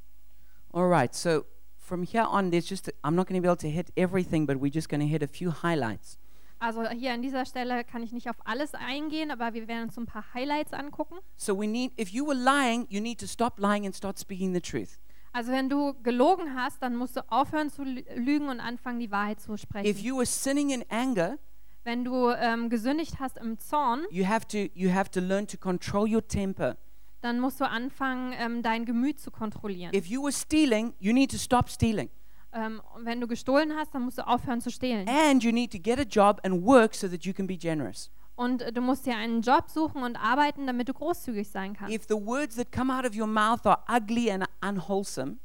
[0.73, 1.45] All right, so
[1.89, 4.57] from here on, there's just, I'm not going to be able to hit everything, but
[4.61, 6.19] we're just going to hit a few highlights.
[6.61, 9.95] Also hier an dieser Stelle kann ich nicht auf alles eingehen, aber wir werden uns
[9.95, 11.17] so ein paar Highlights angucken.
[11.37, 14.53] So we need, if you were lying, you need to stop lying and start speaking
[14.53, 14.99] the truth.
[15.33, 19.11] Also wenn du gelogen hast, dann musst du aufhören zu lü- lügen und anfangen, die
[19.13, 19.99] Wahrheit zu If sprechen.
[20.05, 21.39] you were sinning in anger,
[21.85, 25.57] Wenn du ähm, gesündigt hast im Zorn, you have to, you have to learn to
[25.59, 26.77] control your temper.
[27.21, 29.95] Dann musst du anfangen, ähm, dein Gemüt zu kontrollieren.
[29.95, 32.11] If you were stealing, you need to stop stealing.
[32.53, 35.07] Ähm, wenn du gestohlen hast, dann musst du aufhören zu stehlen.
[35.09, 38.11] And you need to get a job and work so that you can be generous.
[38.37, 41.95] Und äh, du musst dir einen Job suchen und arbeiten, damit du großzügig sein kannst.
[41.95, 45.37] If the words that come out of your mouth are ugly and unwholesome,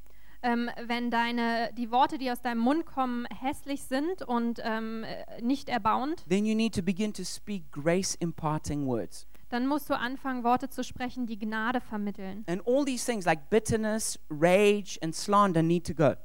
[0.45, 5.41] Ähm, wenn deine, die Worte, die aus deinem Mund kommen, hässlich sind und ähm, äh,
[5.41, 9.25] nicht erbauend, then you need to begin to speak grace imparting words.
[9.53, 12.43] Dann musst du anfangen, Worte zu sprechen, die Gnade vermitteln.
[12.47, 16.15] And all these things like bitterness, rage, and slander need to go.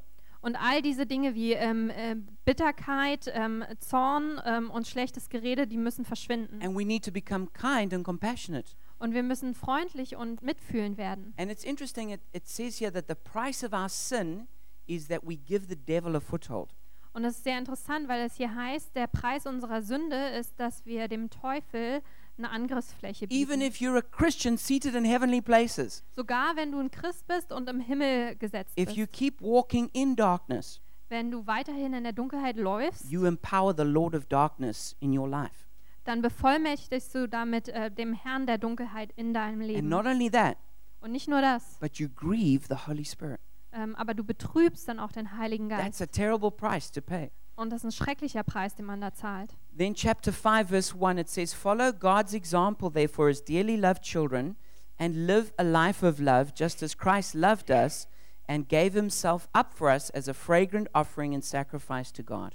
[0.40, 5.76] Und all diese Dinge wie ähm, äh, Bitterkeit, ähm, Zorn ähm, und schlechtes Gerede, die
[5.76, 6.62] müssen verschwinden.
[6.62, 8.70] And we need to become kind and compassionate.
[8.98, 11.34] Und wir müssen freundlich und mitfühlend werden.
[11.36, 14.48] And it's interesting, it, it says here that the price of our sin
[14.86, 16.74] is that we give the devil a foothold.
[17.12, 20.86] Und es ist sehr interessant, weil es hier heißt, der Preis unserer Sünde ist, dass
[20.86, 22.00] wir dem Teufel
[22.38, 23.62] eine Angriffsfläche Even bieten.
[23.62, 27.68] if you're a Christian seated in heavenly places, Sogar wenn du ein Christ bist und
[27.68, 29.12] im Himmel gesetzt if you bist.
[29.12, 34.14] keep walking in darkness, Wenn du weiterhin in der Dunkelheit läufst, you empower the Lord
[34.14, 35.66] of darkness in your life.
[36.04, 39.88] dann bevollmächtigst du damit äh, dem Herrn der Dunkelheit in deinem And Leben.
[39.88, 40.56] not only that,
[41.00, 43.40] Und nicht nur das, but you grieve the Holy Spirit.
[43.72, 46.02] ähm, aber du betrübst dann auch den Heiligen That's Geist.
[46.02, 47.30] a terrible price to pay.
[47.58, 49.56] Und das ist ein schrecklicher Preis, den man da zahlt.
[49.76, 54.54] Then, chapter 5, verse 1, it says, Follow God's example, therefore, as dearly loved children,
[54.96, 58.06] and live a life of love, just as Christ loved us
[58.46, 62.54] and gave himself up for us as a fragrant offering and sacrifice to God.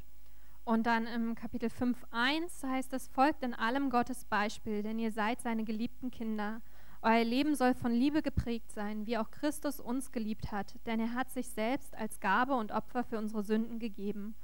[0.64, 5.42] Und dann im Kapitel 5.1 heißt es, folgt in allem Gottes Beispiel, denn ihr seid
[5.42, 6.62] seine geliebten Kinder.
[7.02, 11.14] Euer Leben soll von Liebe geprägt sein, wie auch Christus uns geliebt hat, denn er
[11.14, 14.36] hat sich selbst als Gabe und Opfer für unsere Sünden gegeben.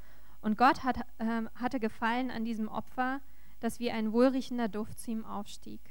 [0.42, 3.22] Und Gott hat, ähm, hatte Gefallen an diesem Opfer,
[3.60, 5.82] das wie ein wohlriechender Duft zu ihm aufstieg.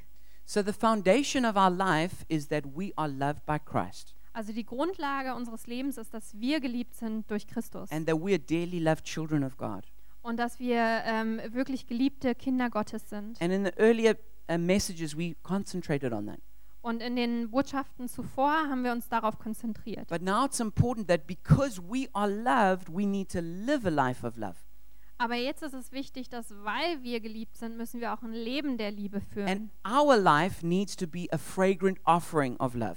[0.45, 4.65] So, the foundation of our life is that we are loved by Christ Also die
[4.65, 8.79] Grundlage unseres Lebens ist, dass wir geliebt sind durch Christus and that we are dearly
[8.79, 9.85] loved children of God.
[10.21, 13.39] und dass wir ähm, wirklich geliebte Kinder Gottes sind.
[13.41, 14.15] And in the earlier
[14.51, 16.39] uh, messages, we concentrated on that.
[16.81, 20.07] Und in den Botschaften zuvor haben wir uns darauf konzentriert.
[20.07, 24.25] But now it's important that because we are loved, we need to live a life
[24.25, 24.55] of love.
[25.17, 28.77] Aber jetzt ist es wichtig, dass weil wir geliebt sind, müssen wir auch ein Leben
[28.77, 29.71] der Liebe And führen.
[29.85, 32.95] our life needs to be a fragrant offering of love.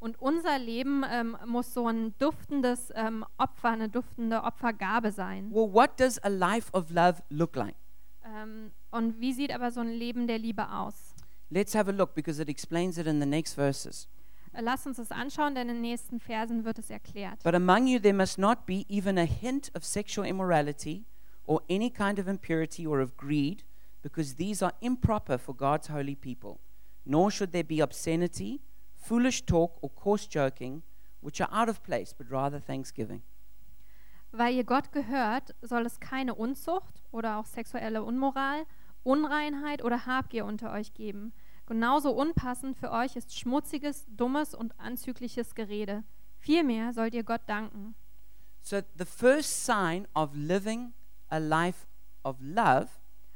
[0.00, 5.50] Und unser Leben ähm, muss so ein duftendes ähm, Opfer, eine duftende Opfergabe sein.
[5.52, 7.76] Well, what does a life of love look like?
[8.24, 11.09] Ähm, und wie sieht aber so ein Leben der Liebe aus?
[11.50, 14.08] Let's have a look because it explains it in the next verses.
[14.52, 17.42] Lasst uns das anschauen, denn in den nächsten Versen wird es erklärt.
[17.42, 21.04] But among you there must not be even a hint of sexual immorality
[21.46, 23.64] or any kind of impurity or of greed,
[24.02, 26.58] because these are improper for God's holy people.
[27.04, 28.60] Nor should there be obscenity,
[28.96, 30.82] foolish talk, or coarse joking,
[31.20, 33.22] which are out of place, but rather thanksgiving.
[34.32, 38.64] Weil ihr Gott gehört, soll es keine Unzucht oder auch sexuelle Unmoral,
[39.02, 41.32] Unreinheit oder Habgier unter euch geben.
[41.66, 46.02] Genauso unpassend für euch ist schmutziges, dummes und anzügliches Gerede.
[46.38, 47.94] Vielmehr sollt ihr Gott danken.
[48.62, 50.92] So, the first sign of living
[51.28, 51.86] a life
[52.24, 52.88] of love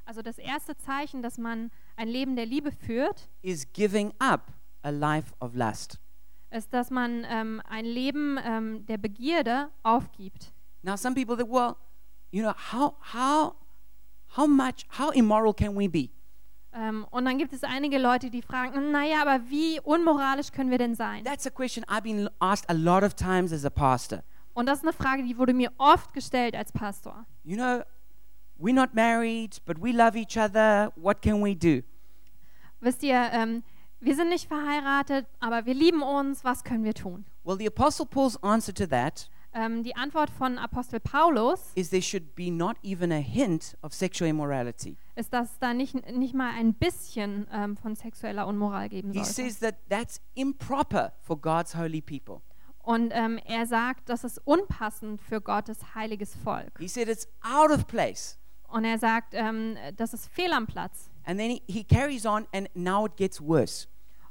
[0.05, 4.91] Also das erste Zeichen, dass man ein Leben der Liebe führt, is giving up a
[4.91, 5.99] life of lust.
[6.51, 10.53] ist, dass man ähm, ein Leben ähm, der Begierde aufgibt.
[10.83, 11.77] Now, some people think, well,
[12.31, 13.55] you know, how, how,
[14.37, 16.11] how much, how immoral can we be?
[16.73, 20.79] Ähm, und dann gibt es einige Leute, die fragen, naja, aber wie unmoralisch können wir
[20.79, 21.23] denn sein?
[21.25, 24.23] That's a question I've been asked a lot of times as a pastor.
[24.55, 27.27] Und das ist eine Frage, die wurde mir oft gestellt als Pastor.
[27.45, 27.83] You know,
[28.59, 30.93] we're not married, but we love each other.
[30.97, 31.83] What can we do?
[32.81, 33.63] Wisst ihr, ähm,
[34.01, 36.45] wir sind nicht verheiratet, aber wir lieben uns.
[36.45, 37.25] Was können wir tun?
[37.45, 42.03] Well, the Apostle Paul's answer to that Ähm, die Antwort von Apostel Paulus is there
[42.03, 44.97] should be not even a hint of sexual immorality.
[45.15, 49.19] ist, dass es da nicht, nicht mal ein bisschen ähm, von sexueller Unmoral geben He
[49.25, 49.33] sollte.
[49.33, 52.41] says that that's improper for God's holy people.
[52.83, 56.79] Und ähm, er sagt, das ist unpassend für Gottes heiliges Volk.
[56.79, 58.39] He said it's out of place.
[58.69, 61.09] Und er sagt, ähm, das ist fehl am Platz.
[61.25, 63.87] And then he, he carries on, and now it gets worse.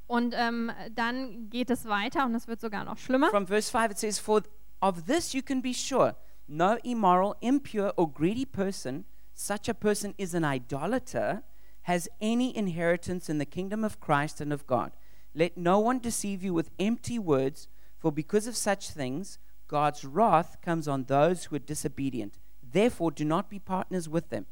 [0.06, 3.30] Und ähm, dann geht es weiter und es wird sogar noch schlimmer.
[3.30, 4.44] From verse 5, it says, For
[4.84, 6.16] of this you can be sure
[6.46, 11.42] no immoral, impure, or greedy person, such a person is an idolater,
[11.84, 14.92] has any inheritance in the kingdom of Christ and of God.
[15.34, 20.58] Let no one deceive you with empty words, for because of such things, God's wrath
[20.62, 22.38] comes on those who are disobedient.
[22.62, 24.46] Therefore, do not be partners with them.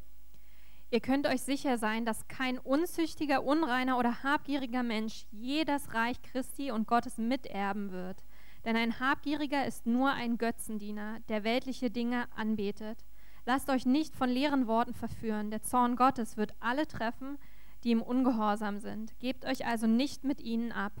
[0.90, 6.20] Ihr könnt euch sicher sein, dass kein unzüchtiger, unreiner oder habgieriger Mensch je das Reich
[6.22, 8.22] Christi und Gottes miterben wird.
[8.64, 13.04] Denn ein Habgieriger ist nur ein Götzendiener, der weltliche Dinge anbetet.
[13.44, 15.50] Lasst euch nicht von leeren Worten verführen.
[15.50, 17.38] Der Zorn Gottes wird alle treffen,
[17.82, 19.18] die ihm ungehorsam sind.
[19.18, 20.92] Gebt euch also nicht mit ihnen ab.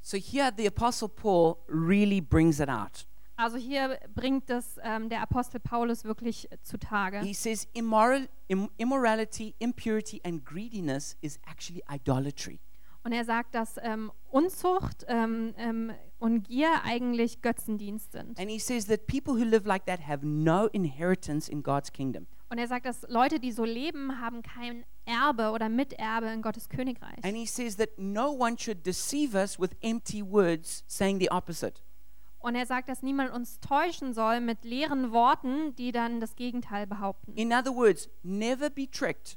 [0.00, 3.06] So here the Apostle Paul really brings it out.
[3.36, 7.20] Also hier bringt es ähm, der Apostel Paulus wirklich zutage.
[7.20, 12.58] He says immoral, im, immorality, impurity, and greediness is actually idolatry.
[13.04, 18.38] Und er sagt, dass ähm, Unzucht ähm, ähm, und Gier eigentlich Götzendienst sind.
[18.38, 22.26] And he says that people who live like that have no inheritance in God's kingdom.
[22.50, 26.68] Und er sagt, dass Leute, die so leben, haben kein Erbe oder Miterbe in Gottes
[26.68, 27.22] Königreich.
[27.22, 31.80] And he says that no one should deceive us with empty words saying the opposite.
[32.40, 36.86] Und er sagt, dass niemand uns täuschen soll mit leeren Worten, die dann das Gegenteil
[36.86, 37.32] behaupten.
[37.34, 39.36] In other words, never be tricked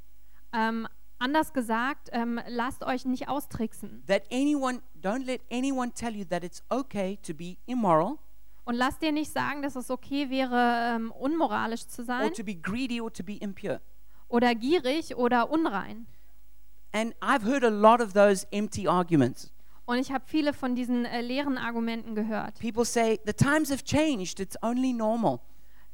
[0.54, 0.88] Ähm,
[1.22, 4.04] anders gesagt, ähm, lasst euch nicht austricksen.
[4.08, 8.18] that anyone, don't let anyone tell you that it's okay to be immoral
[8.64, 12.44] Und lasst dir nicht sagen, dass es okay wäre, ähm, unmoralisch zu or sein to
[12.44, 13.80] be greedy or to be impure.
[14.28, 16.06] oder gierig oder unrein.
[16.94, 19.52] And I've heard a lot of those empty arguments.
[19.86, 22.60] Und ich habe viele von diesen äh, leeren Argumenten gehört.
[22.60, 25.40] People say, the times have changed, it's only normal.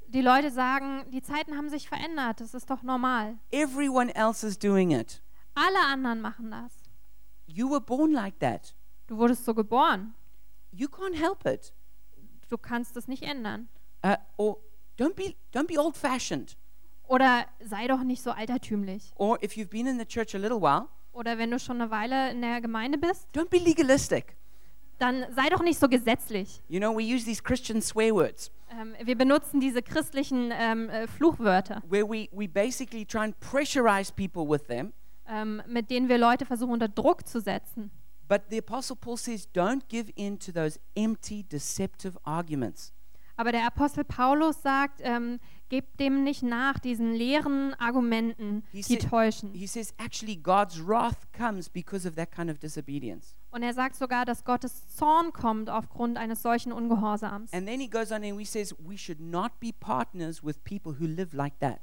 [0.08, 3.38] Die Leute sagen, die Zeiten haben sich verändert, das ist doch normal.
[3.52, 5.22] Everyone else is doing it.
[5.54, 6.72] Alle anderen machen das.
[7.46, 8.74] You were born like that.
[9.08, 10.14] Du wurdest so geboren.
[10.72, 11.74] You can't help it.
[12.48, 13.68] Du kannst es nicht ändern.
[14.06, 14.58] Uh, or
[14.98, 16.58] don't be, don't be old fashioned.
[17.04, 19.12] Oder sei doch nicht so altertümlich.
[19.16, 21.90] Or if you've been in the church a little while, Oder wenn du schon eine
[21.90, 24.37] Weile in der Gemeinde bist, don't be legalistic.
[24.98, 26.62] Dann sei doch nicht so gesetzlich.
[26.68, 31.08] You know, we use these Christian swear words Ähm, wir benutzen diese christlichen ähm, äh,
[31.08, 34.92] Fluchwörter, where we, we basically try and pressurize people with them.
[35.30, 37.92] ähm, mit denen wir Leute versuchen unter Druck zu setzen.
[38.28, 42.94] But the Apostle Paul says, don't give in to those empty, deceptive arguments.
[43.38, 48.84] Aber der Apostel Paulus sagt, ähm, gebt dem nicht nach, diesen leeren Argumenten, He die
[48.96, 49.54] said- täuschen.
[49.54, 53.36] He says, actually, God's wrath comes because of that kind of disobedience.
[53.52, 57.52] Und er sagt sogar, dass Gottes Zorn kommt aufgrund eines solchen Ungehorsams.
[57.54, 60.94] And then he goes on and he says, we should not be partners with people
[61.00, 61.80] who live like that.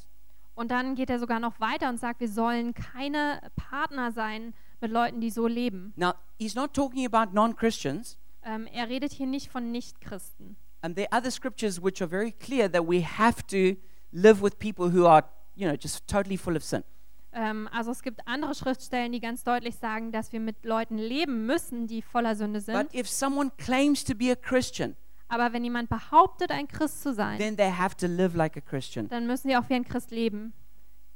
[0.55, 4.93] Und dann geht er sogar noch weiter und sagt, wir sollen keine Partner sein mit
[4.93, 5.93] Leuten, die so leben.
[5.97, 8.19] Now, he's not talking about non Christians.
[8.45, 10.57] Ähm, er redet hier nicht von Nichtchristen.
[10.85, 13.77] And there are other scriptures which are very clear that we have to
[14.13, 15.25] live with people who are,
[15.57, 16.85] you know, just totally full of sin.
[17.33, 21.47] Ähm, also es gibt andere Schriftstellen, die ganz deutlich sagen, dass wir mit Leuten leben
[21.47, 22.75] müssen, die voller Sünde sind.
[22.75, 24.95] But if someone claims to be a Christian,
[25.29, 28.61] Aber wenn jemand behauptet, ein Christ zu sein, then they have to live like a
[28.61, 29.09] Christian.
[29.09, 30.53] dann müssen sie auch wie ein Christ leben.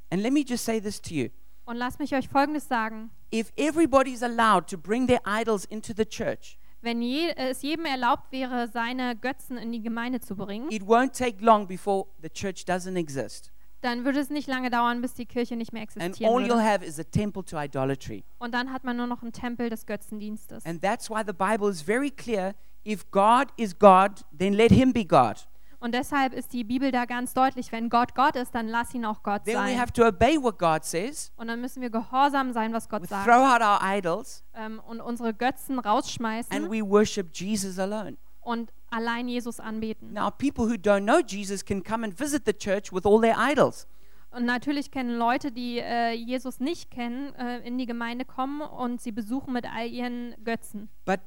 [0.09, 1.29] And let me just say this to you.
[1.65, 3.11] Und lasst mich euch Folgendes sagen.
[3.31, 8.31] If everybody's allowed to bring their idols into the church, Wenn je, es jedem erlaubt
[8.31, 12.63] wäre, seine Götzen in die Gemeinde zu bringen, it won't take long before the church
[12.65, 13.51] doesn't exist.
[13.81, 16.49] dann würde es nicht lange dauern, bis die Kirche nicht mehr And existieren all you'll
[16.55, 16.63] würde.
[16.63, 18.23] have is a temple to idolatry.
[18.37, 20.65] Und dann hat man nur noch einen Tempel des Götzendienstes.
[20.65, 24.91] And that's why the Bible is very clear if God is God, then let him
[24.93, 25.35] be God.
[25.79, 29.05] Und deshalb ist die Bibel da ganz deutlich, wenn Gott Gott ist, dann lass ihn
[29.05, 29.79] auch Gott Then we sein.
[29.79, 31.31] have to obey what God says.
[31.37, 33.25] Und dann müssen wir gehorsam sein, was We Gott sagt.
[33.25, 38.17] throw out our idols Ähm, und unsere Götzen and rausschmeißen we worship Jesus alone.
[38.41, 40.11] und allein Jesus anbeten.
[40.13, 43.37] Now, people who don't know Jesus can come and visit the church with all their
[43.39, 43.87] idols.
[44.31, 48.99] Und natürlich können Leute, die äh, Jesus nicht kennen, äh, in die Gemeinde kommen und
[49.01, 50.89] sie besuchen mit all ihren Götzen.
[51.05, 51.21] But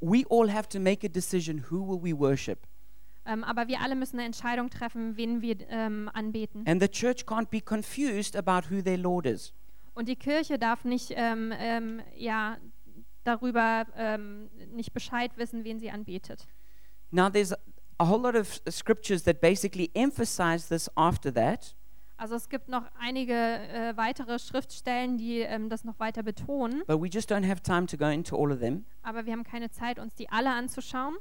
[0.00, 2.60] we all have to make a decision who will we worship?
[3.28, 6.66] Ähm, aber wir alle müssen eine Entscheidung treffen, wen wir ähm, anbeten.
[6.66, 9.52] And the church can't be confused about who their Lord is.
[9.94, 12.56] Und die Kirche darf nicht, ähm, ähm, ja,
[13.24, 13.84] darüber
[14.72, 16.46] nicht Bescheid wissen, wen sie anbetet.
[17.10, 17.52] Now, there's
[17.98, 21.74] a whole lot of scriptures that basically emphasize this after that.
[22.16, 27.00] Also es gibt noch einige äh, weitere Schriftstellen, die ähm, das noch weiter betonen, but
[27.00, 28.84] we just don't have time to go into all of them.
[29.02, 31.16] aber wir haben keine Zeit, uns die alle anzuschauen.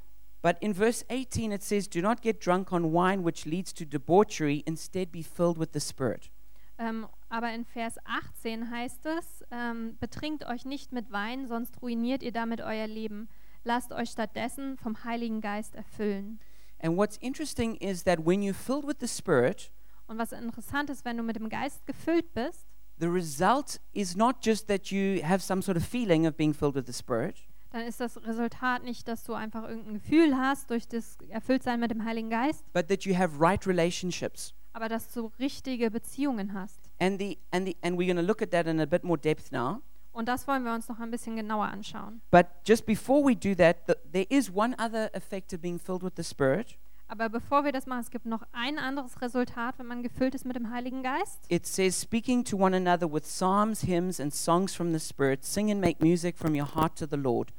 [0.47, 3.85] But in verse 18, it says, Do not get drunk on wine, which leads to
[3.85, 4.63] debauchery.
[4.65, 6.31] Instead, be filled with the Spirit.
[6.79, 12.23] Ähm, aber in Vers 18 heißt es, ähm, betrinkt euch nicht mit Wein, sonst ruiniert
[12.23, 13.27] ihr damit euer Leben.
[13.65, 16.39] Lasst euch stattdessen vom Heiligen Geist erfüllen.
[16.79, 19.69] And what's interesting is that when you're filled with the Spirit,
[20.07, 22.65] Und was interessant ist, wenn du mit dem Geist gefüllt bist,
[23.01, 26.75] the result is not just that you have some sort of feeling of being filled
[26.75, 27.35] with the Spirit,
[27.71, 31.91] dann ist das Resultat nicht, dass du einfach irgendein Gefühl hast durch das Erfülltsein mit
[31.91, 34.53] dem Heiligen Geist, but that you have right relationships.
[34.73, 36.79] aber dass du richtige Beziehungen hast.
[36.99, 39.17] And, the, and, the, and we're going to look at that in a bit more
[39.19, 39.81] depth now.
[40.11, 42.21] Und das wollen wir uns noch ein bisschen genauer anschauen.
[42.31, 46.01] But just before we do that, th- there is one other effect of being filled
[46.01, 46.77] with the Spirit.
[47.09, 50.45] Aber bevor wir das machen, es gibt noch ein anderes Resultat, wenn man gefüllt ist
[50.45, 51.39] mit dem Heiligen Geist.
[51.49, 55.71] It says, speaking to one another with psalms, hymns, and songs from the Spirit, sing
[55.71, 57.53] and make music from your heart to the Lord,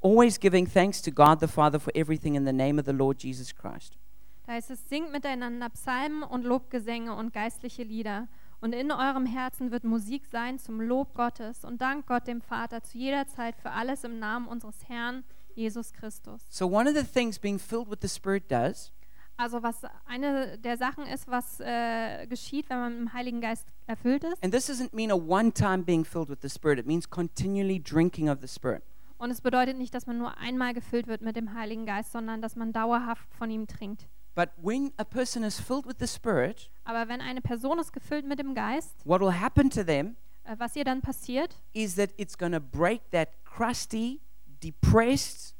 [0.00, 3.22] always giving thanks to God the Father for everything in the name of the Lord
[3.22, 3.98] Jesus Christ.
[4.46, 8.28] Da heißt es, singt miteinander Psalmen und Lobgesänge und geistliche Lieder.
[8.60, 12.82] Und in eurem Herzen wird Musik sein zum Lob Gottes und Dank Gott dem Vater
[12.82, 15.24] zu jeder Zeit für alles im Namen unseres Herrn
[15.56, 16.42] Jesus Christus.
[16.50, 18.92] So, one of the things being filled with the Spirit does
[19.36, 23.66] Also was eine der Sachen ist, was äh, geschieht, wenn man mit dem Heiligen Geist
[23.86, 24.42] erfüllt ist.
[24.44, 27.82] And this doesn't mean a one time being filled with the Spirit, it means continually
[27.82, 28.82] drinking of the Spirit.
[29.18, 32.42] Und es bedeutet nicht, dass man nur einmal gefüllt wird mit dem Heiligen Geist, sondern
[32.42, 34.06] dass man dauerhaft von ihm trinkt.
[34.36, 38.26] But when a person is filled with the Spirit, Aber wenn eine Person ist gefüllt
[38.26, 42.10] mit dem Geist, what will happen to them äh, was ihr dann passiert, is that
[42.16, 44.20] it's going to break that crusty,
[44.64, 45.54] depressed,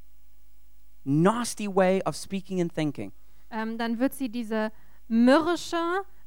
[1.04, 3.12] nasty way of speaking and thinking.
[3.50, 4.72] ähm, dann wird sie diese
[5.08, 5.76] mürrische,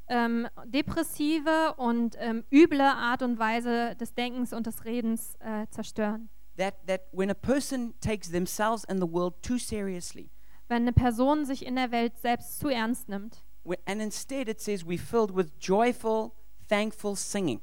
[0.07, 6.29] ähm, depressive und ähm, üble Art und Weise des Denkens und des Redens äh, zerstören.
[6.57, 10.29] That, that when a person takes themselves and the world too seriously,
[10.69, 13.43] Wenn eine Person sich in der Welt selbst zu ernst nimmt
[13.85, 16.31] and instead it says we're filled with joyful,
[16.69, 17.59] thankful singing.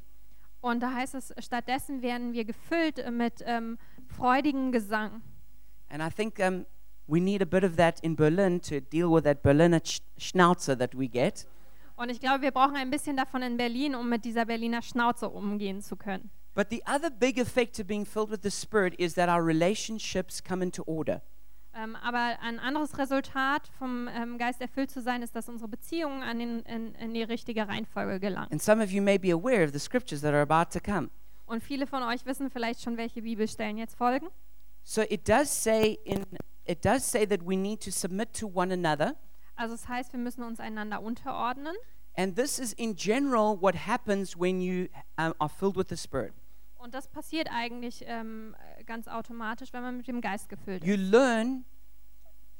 [0.61, 3.79] und da heißt es, stattdessen werden wir gefüllt mit ähm,
[4.17, 5.23] freudigem Gesang.
[5.91, 6.67] And I think um,
[7.07, 10.77] we need a bit of that in Berlin to deal with that Berliner sch- Schnauzer
[10.77, 11.47] that we get.
[11.97, 15.29] Und ich glaube, wir brauchen ein bisschen davon in Berlin, um mit dieser Berliner Schnauze
[15.29, 16.31] umgehen zu können.
[16.55, 20.43] But the other big effect of being filled with the Spirit is that our relationships
[20.43, 21.23] come into order.
[21.77, 26.23] Ähm, aber ein anderes Resultat vom ähm, Geist erfüllt zu sein, ist, dass unsere Beziehungen
[26.23, 28.53] an den, in, in die richtige Reihenfolge gelangen.
[28.53, 31.11] And some of you may be aware of the scriptures that are about to come.
[31.47, 34.29] Und viele von euch wissen vielleicht schon, welche Bibelstellen jetzt folgen.
[34.83, 36.25] So it does say in
[36.67, 39.15] it does say that we need to submit to one another,
[39.57, 41.75] Also es heißt, wir müssen uns einander unterordnen.
[42.17, 46.33] and this is in general what happens when you um, are filled with the Spirit.
[46.77, 50.95] Und das passiert eigentlich ähm, äh, ganz automatisch, wenn man mit dem Geist gefüllt You
[50.95, 51.11] ist.
[51.11, 51.65] learn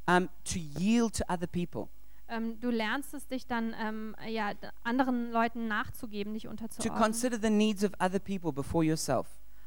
[0.07, 1.89] um, to yield to other people,
[2.29, 7.03] Ähm, du lernst es, dich dann ähm, ja, anderen Leuten nachzugeben, dich to unterzuordnen.
[7.03, 9.27] consider the needs of other people before yourself,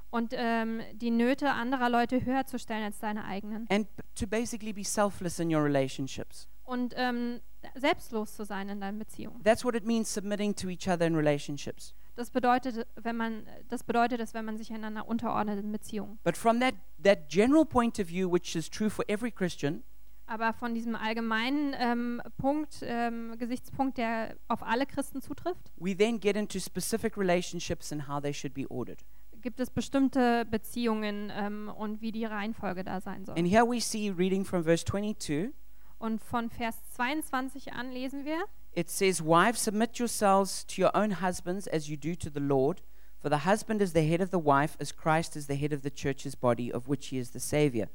[0.10, 3.68] Und ähm, die Nöte anderer Leute höher zu stellen als deine eigenen.
[3.70, 6.48] and to basically be selfless in your relationships.
[6.64, 7.40] Und ähm,
[7.76, 9.42] selbstlos zu sein in deinen Beziehungen.
[9.44, 11.94] That's what it means submitting to each other in relationships.
[12.16, 16.18] Das bedeutet, wenn man, das bedeutet es, wenn man sich einander unterordnet in Beziehungen.
[16.24, 19.84] But from that, that general point of view, which is true for every Christian,
[20.28, 26.20] Aber von diesem allgemeinen ähm, Punkt, ähm, Gesichtspunkt, der auf alle Christen zutrifft, we then
[26.20, 29.04] get into specific relationships and how they should be ordered.
[29.42, 33.38] gibt es bestimmte Beziehungen ähm, und wie die Reihenfolge da sein soll.
[33.38, 35.54] And here we see, reading from verse 22,
[36.00, 41.22] Und von Vers 22 an lesen wir, it says, Wives, submit yourselves to your own
[41.22, 42.84] husbands as you do to the Lord.
[43.20, 45.82] For the husband is the head of the wife, as Christ is the head of
[45.82, 47.90] the church's body, of which he is the Savior.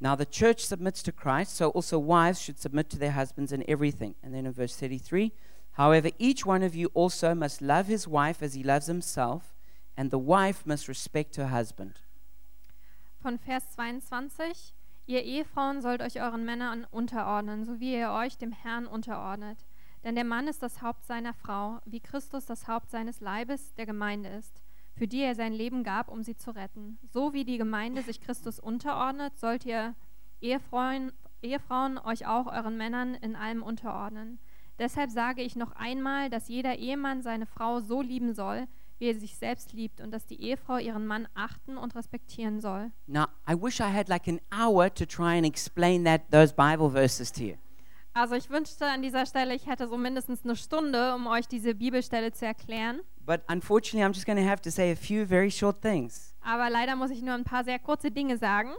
[0.00, 3.64] Now the church submits to Christ, so also wives should submit to their husbands in
[3.68, 4.14] everything.
[4.22, 5.32] And then in verse 33,
[5.72, 9.54] however, each one of you also must love his wife as he loves himself,
[9.96, 12.00] and the wife must respect her husband.
[13.20, 14.74] von Vers 22,
[15.06, 19.66] Ihr Ehefrauen sollt euch euren Männern unterordnen, so wie ihr euch dem Herrn unterordnet.
[20.04, 23.86] Denn der Mann ist das Haupt seiner Frau, wie Christus das Haupt seines Leibes, der
[23.86, 24.62] Gemeinde ist,
[25.00, 26.98] für die er sein Leben gab, um sie zu retten.
[27.10, 29.94] So wie die Gemeinde sich Christus unterordnet, sollt ihr
[30.42, 34.38] Ehefrauen, Ehefrauen euch auch euren Männern in allem unterordnen.
[34.78, 38.66] Deshalb sage ich noch einmal, dass jeder Ehemann seine Frau so lieben soll,
[38.98, 42.92] wie er sich selbst liebt, und dass die Ehefrau ihren Mann achten und respektieren soll.
[43.06, 46.90] Now, I wish I had like an hour to try and explain that those Bible
[46.90, 47.54] verses to you.
[48.12, 51.74] Also ich wünschte an dieser Stelle, ich hätte so mindestens eine Stunde, um euch diese
[51.74, 53.00] Bibelstelle zu erklären.
[53.30, 56.34] But unfortunately, I'm just going to have to say a few very short things.
[56.40, 58.70] Aber leider muss ich nur ein paar sehr kurze Dinge sagen.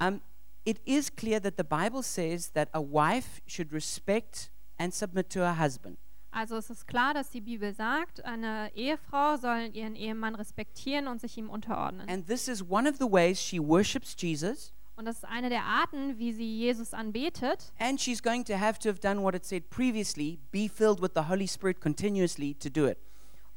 [0.00, 0.20] Um,
[0.64, 4.50] it is clear that the Bible says that a wife should respect
[4.80, 5.96] and submit to her husband.
[6.32, 11.20] Also es ist klar, dass die Bibel sagt, eine Ehefrau soll ihren Ehemann respektieren und
[11.20, 12.08] sich ihm unterordnen.
[12.08, 14.72] And this is one of the ways she worships Jesus.
[14.96, 17.72] Und das ist eine der Arten, wie sie Jesus anbetet.
[17.78, 21.12] And she's going to have to have done what it said previously be filled with
[21.14, 22.98] the Holy Spirit continuously to do it.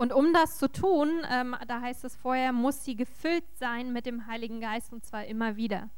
[0.04, 4.06] Und um das zu tun, ähm, da heißt es vorher, muss sie gefüllt sein mit
[4.06, 5.89] dem Heiligen Geist und zwar immer wieder.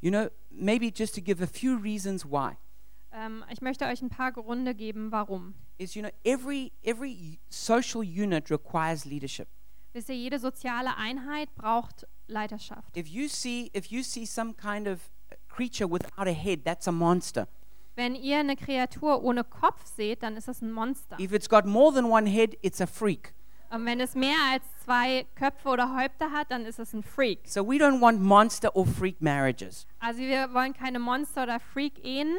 [0.00, 2.52] You know, maybe just to give a few reasons why.
[3.10, 5.54] Ähm, ich möchte euch ein paar Gründe geben, warum.
[5.76, 9.48] Is, you know, every, every social unit requires leadership.
[9.92, 12.96] Wisst ihr, jede soziale Einheit braucht Leiterschaft.
[12.96, 15.10] If you see, if you see some kind of
[15.48, 17.48] creature without a head, that's a monster.
[17.94, 21.18] Wenn ihr eine Kreatur ohne Kopf seht, dann ist das ein Monster.
[21.20, 23.34] If it's got more than one head, it's a freak.
[23.70, 27.40] Und wenn es mehr als zwei Köpfe oder Häupter hat, dann ist es ein Freak.
[27.46, 29.86] So we don't want monster or freak marriages.
[29.98, 32.38] Also wir wollen keine Monster- oder Freak-Ehen.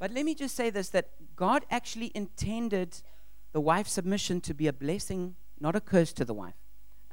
[0.00, 3.04] But let me just say this that God actually intended
[3.52, 6.56] the wife's submission to be a blessing, not a curse to the wife.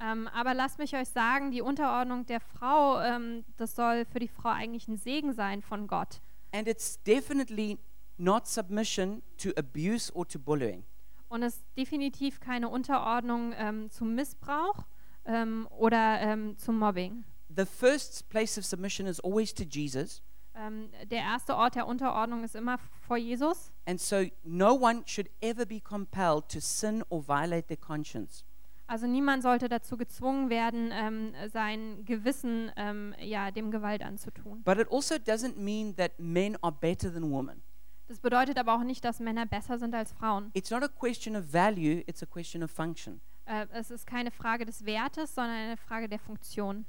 [0.02, 4.30] Ähm, aber lasst mich euch sagen, die Unterordnung der Frau, ähm, das soll für die
[4.30, 6.22] Frau eigentlich ein Segen sein von Gott.
[6.52, 7.78] And it's definitely
[8.18, 10.84] not submission to abuse or to bullying.
[11.30, 14.86] Und es ist definitiv keine Unterordnung ähm, zum Missbrauch
[15.26, 17.24] ähm, oder ähm, zum Mobbing.
[17.56, 20.22] The first place of submission is always to Jesus.
[20.56, 23.72] Ähm, der erste Ort der Unterordnung ist immer vor Jesus.
[23.86, 28.44] And so no one should ever be compelled to sin or violate their conscience.
[28.90, 34.64] Also niemand sollte dazu gezwungen werden, ähm, sein Gewissen ähm, ja, dem Gewalt anzutun.
[34.64, 37.62] But it also doesn't mean that men are better than women.
[38.08, 40.50] Das bedeutet aber auch nicht, dass Männer besser sind als Frauen.
[40.56, 43.22] It's not a question of value, it's a question of function.
[43.46, 46.88] Äh, es ist keine Frage des Wertes, sondern eine Frage der Funktion.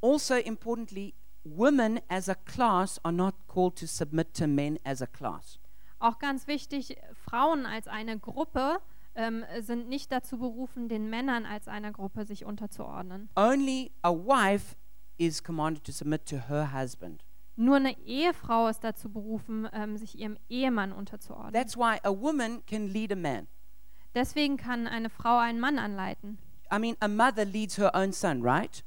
[0.00, 1.12] Also, importantly,
[1.44, 5.58] women as a class are not called to submit to men as a class.
[5.98, 8.78] Auch ganz wichtig, Frauen als eine Gruppe
[9.14, 13.28] ähm, sind nicht dazu berufen, den Männern als einer Gruppe sich unterzuordnen.
[13.36, 14.76] Only a wife
[15.18, 17.24] is commanded to submit to her husband.
[17.56, 21.52] Nur eine Ehefrau ist dazu berufen, ähm, sich ihrem Ehemann unterzuordnen.
[21.52, 23.46] That's why a woman can lead a man.
[24.14, 26.38] Deswegen kann eine Frau einen Mann anleiten.
[26.74, 28.84] I mean, a mother leads her own son, right?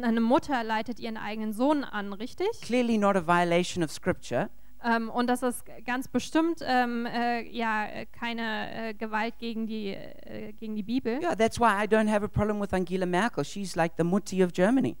[0.00, 2.48] Eine Mutter leitet ihren eigenen Sohn an, richtig?
[2.62, 4.50] Clearly not a violation of scripture.
[4.84, 10.52] Ähm, und das ist ganz bestimmt ähm, äh, ja keine äh, Gewalt gegen die, äh,
[10.52, 11.20] gegen die Bibel.
[11.20, 13.44] Yeah, that's why I don't have a problem with Angela Merkel.
[13.44, 14.96] She's like the Mutti of Germany.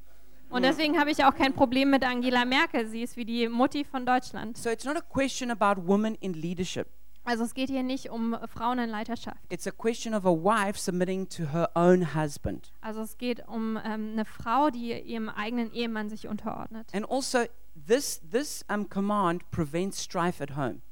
[0.50, 2.86] Und deswegen habe ich auch kein Problem mit Angela Merkel.
[2.86, 4.56] Sie ist wie die Mutti von Deutschland.
[4.56, 6.88] So it's not a question about women in leadership.
[7.28, 9.36] Also es geht hier nicht um Frauen in Leiterschaft.
[9.50, 12.72] It's a question of a wife submitting to her own husband.
[12.80, 16.88] Also es geht um ähm, eine Frau, die ihrem eigenen Ehemann sich unterordnet.
[16.94, 17.40] And also,
[17.88, 20.82] this, this um, command prevents strife at home.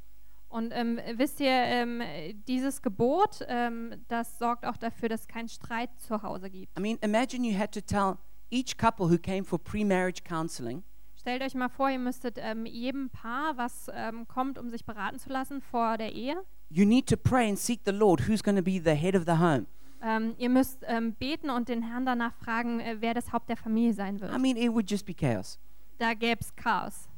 [0.48, 2.02] Und ähm, wisst ihr, ähm,
[2.48, 6.78] dieses Gebot, ähm, das sorgt auch dafür, dass es keinen Streit zu Hause gibt.
[6.78, 8.16] I mean, imagine you had to tell
[8.50, 10.82] each couple who came for pre marriage counseling
[11.18, 15.18] Stellt euch mal vor, ihr müsstet ähm, jedem Paar, was ähm, kommt, um sich beraten
[15.18, 16.36] zu lassen vor der Ehe,
[16.70, 19.24] you need to pray and seek the Lord who's going to be the head of
[19.26, 19.66] the home.
[20.02, 23.56] ähm, ihr müsst ähm, beten und den Herrn danach fragen, äh, wer das Haupt der
[23.56, 24.32] Familie sein wird.
[24.32, 25.58] I mean, it would just be chaos.
[25.98, 27.08] Da gäbe es Chaos.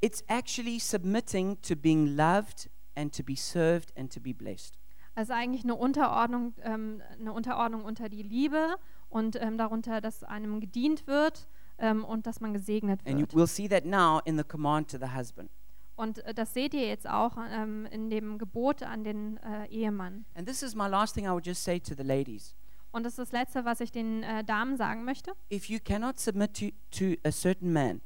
[0.00, 4.78] It's actually submitting to being loved and to be served and to be blessed.
[5.14, 8.76] Also eigentlich eine Unterordnung, ähm, eine Unterordnung unter die Liebe
[9.08, 13.32] und ähm, darunter, dass einem gedient wird ähm, und dass man gesegnet And you, wird.
[13.32, 15.50] we'll see that now in the command to the husband.
[15.94, 20.26] Und äh, das seht ihr jetzt auch ähm, in dem Gebot an den äh, Ehemann.
[20.34, 22.54] And this is my last thing I would just say to the ladies.
[22.92, 25.32] Und das ist das Letzte, was ich den äh, Damen sagen möchte.
[25.50, 28.02] If you cannot submit to, to a certain man,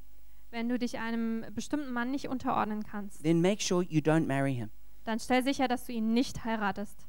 [0.50, 4.54] Wenn du dich einem bestimmten Mann nicht unterordnen kannst, then make sure you don't marry
[4.54, 4.70] him
[5.04, 7.06] dann stell sicher, dass du ihn nicht heiratest.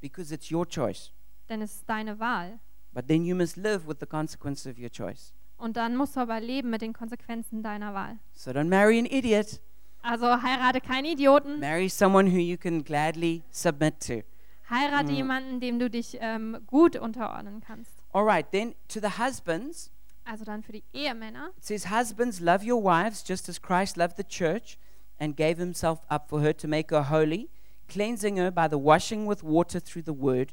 [0.00, 1.12] because it's your choice.
[1.48, 2.58] Denn es ist deine Wahl.
[2.92, 5.32] But then you must live with the consequences of your choice.
[5.56, 8.18] Und dann musst du aber leben mit den Konsequenzen deiner Wahl.
[8.34, 9.60] So don't marry an idiot.
[10.02, 14.22] Also heirate keinen Idioten, Marry someone who you can gladly submit to.
[14.68, 15.16] heirate Mhm.
[15.16, 18.02] jemanden, dem du dich ähm, gut unterordnen kannst.
[18.12, 19.92] All right, then to the husbands,
[20.24, 21.50] Also dann für die Ehemänner.
[21.56, 24.78] it says, Husbands, love your wives just as Christ loved the church
[25.18, 27.48] and gave himself up for her to make her holy,
[27.88, 30.52] cleansing her by the washing with water through the word,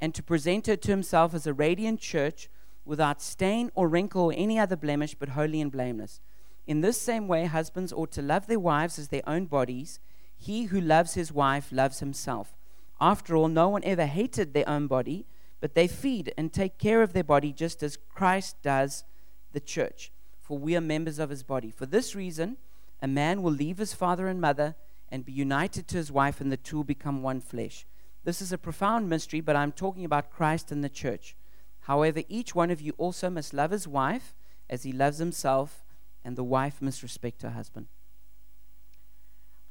[0.00, 2.48] and to present her to himself as a radiant church
[2.84, 6.20] without stain or wrinkle or any other blemish, but holy and blameless.
[6.66, 10.00] In this same way, husbands ought to love their wives as their own bodies.
[10.36, 12.56] He who loves his wife loves himself.
[13.00, 15.26] After all, no one ever hated their own body,
[15.60, 19.04] but they feed and take care of their body just as Christ does
[19.52, 20.12] the church.
[20.40, 21.70] For we are members of his body.
[21.70, 22.56] For this reason,
[23.02, 24.74] a man will leave his father and mother
[25.08, 27.86] and be united to his wife, and the two become one flesh.
[28.24, 31.36] This is a profound mystery, but I'm talking about Christ and the church.
[31.80, 34.34] However, each one of you also must love his wife
[34.68, 35.84] as he loves himself,
[36.24, 37.88] and the wife must respect her husband.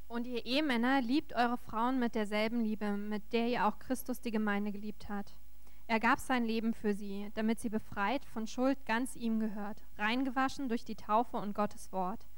[0.08, 4.32] Und ihr Ehemänner liebt eure Frauen mit derselben Liebe, mit der ihr auch Christus die
[4.32, 5.32] Gemeinde geliebt hat.
[5.90, 10.68] Er gab sein Leben für sie, damit sie befreit von Schuld ganz ihm gehört, reingewaschen
[10.68, 12.28] durch die Taufe und Gottes Wort.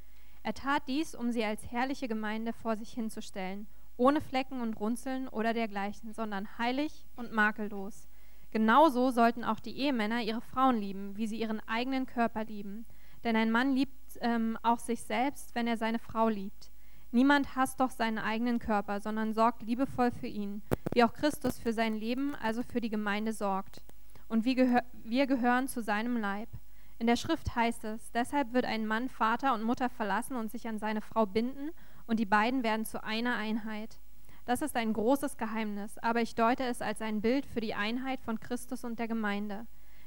[0.43, 3.67] Er tat dies, um sie als herrliche Gemeinde vor sich hinzustellen,
[3.99, 8.09] ohne Flecken und Runzeln oder dergleichen, sondern heilig und makellos.
[8.53, 12.87] Genauso sollten auch die Ehemänner ihre Frauen lieben, wie sie ihren eigenen Körper lieben.
[13.23, 16.72] Denn ein Mann liebt ähm, auch sich selbst, wenn er seine Frau liebt.
[17.13, 20.63] Niemand hasst doch seinen eigenen Körper, sondern sorgt liebevoll für ihn,
[20.95, 23.83] wie auch Christus für sein Leben, also für die Gemeinde sorgt.
[24.29, 26.49] Und wir gehören zu seinem Leib.
[26.99, 30.67] In der Schrift heißt es, deshalb wird ein Mann Vater und Mutter verlassen und sich
[30.67, 31.71] an seine Frau binden,
[32.07, 34.01] und die beiden werden zu einer Einheit.
[34.45, 38.21] Das ist ein großes Geheimnis, aber ich deute es als ein Bild für die Einheit
[38.21, 39.67] von Christus und der Gemeinde.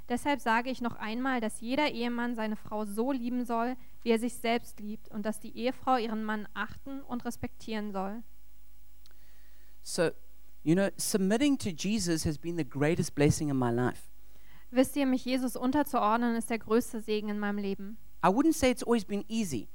[0.09, 4.19] Deshalb sage ich noch einmal, dass jeder Ehemann seine Frau so lieben soll, wie er
[4.19, 8.21] sich selbst liebt, und dass die Ehefrau ihren Mann achten und respektieren soll.
[9.81, 10.11] So,
[10.63, 14.03] you know, submitting to Jesus has been the greatest blessing in my life.
[14.71, 17.97] Wisst ihr, mich Jesus unterzuordnen, ist der größte Segen in meinem Leben.
[18.23, 19.67] I wouldn't say it's always been easy,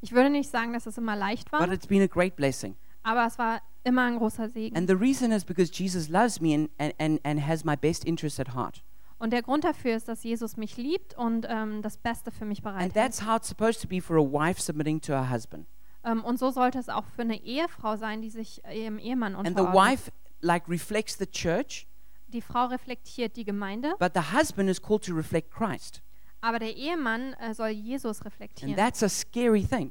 [0.00, 2.76] Ich würde nicht sagen, dass es immer leicht war, but it's been a great blessing.
[3.02, 4.76] aber es war immer ein großer Segen.
[4.76, 8.04] And the reason is because Jesus loves me and, and, and, and has my best
[8.06, 8.82] interest at heart.
[9.24, 12.58] Und der Grund dafür ist, dass Jesus mich liebt und ähm, das Beste für mich
[12.58, 12.94] And bereithält.
[12.94, 15.66] that's how it's supposed to be for a wife submitting to her husband.
[16.04, 19.46] Ähm, und so sollte es auch für eine Ehefrau sein, die sich ihrem Ehemann And
[19.46, 19.92] the unterordnet.
[19.92, 20.12] wife
[20.42, 21.86] like reflects the church,
[22.28, 26.02] Die Frau reflektiert die Gemeinde, but the husband is called to reflect Christ.
[26.42, 28.76] aber der Ehemann äh, soll Jesus And reflektieren.
[28.76, 29.90] that's a scary thing.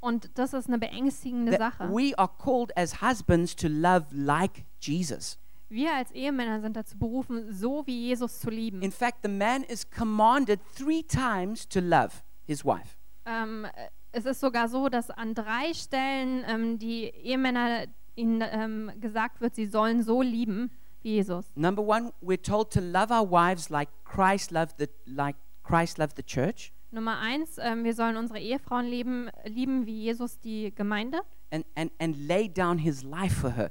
[0.00, 1.88] Und das ist eine beängstigende That Sache.
[1.90, 5.38] we are called as husbands to love like Jesus.
[5.68, 8.82] Wir als Ehemänner sind dazu berufen, so wie Jesus zu lieben.
[8.82, 12.96] In fact, the man is commanded three times to love his wife.
[13.24, 18.92] Ähm, äh, es ist sogar so, dass an drei Stellen ähm, die Ehemänner ihnen ähm,
[19.00, 20.70] gesagt wird, sie sollen so lieben
[21.02, 21.50] wie Jesus.
[21.54, 26.16] Number one, we're told to love our wives like Christ loved the like Christ loved
[26.16, 31.20] the church, Nummer eins, ähm, wir sollen unsere Ehefrauen leben, lieben wie Jesus die Gemeinde
[31.50, 33.70] and, and, and lay down his life for her.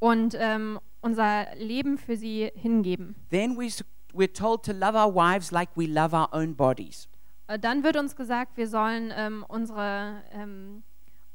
[0.00, 3.14] Und ähm, unser Leben für sie hingeben.
[3.30, 3.68] Then we,
[4.12, 7.08] we're told to love our wives like we love our own bodies.
[7.46, 10.82] Äh, Dann wird uns gesagt, wir sollen ähm, unsere, ähm,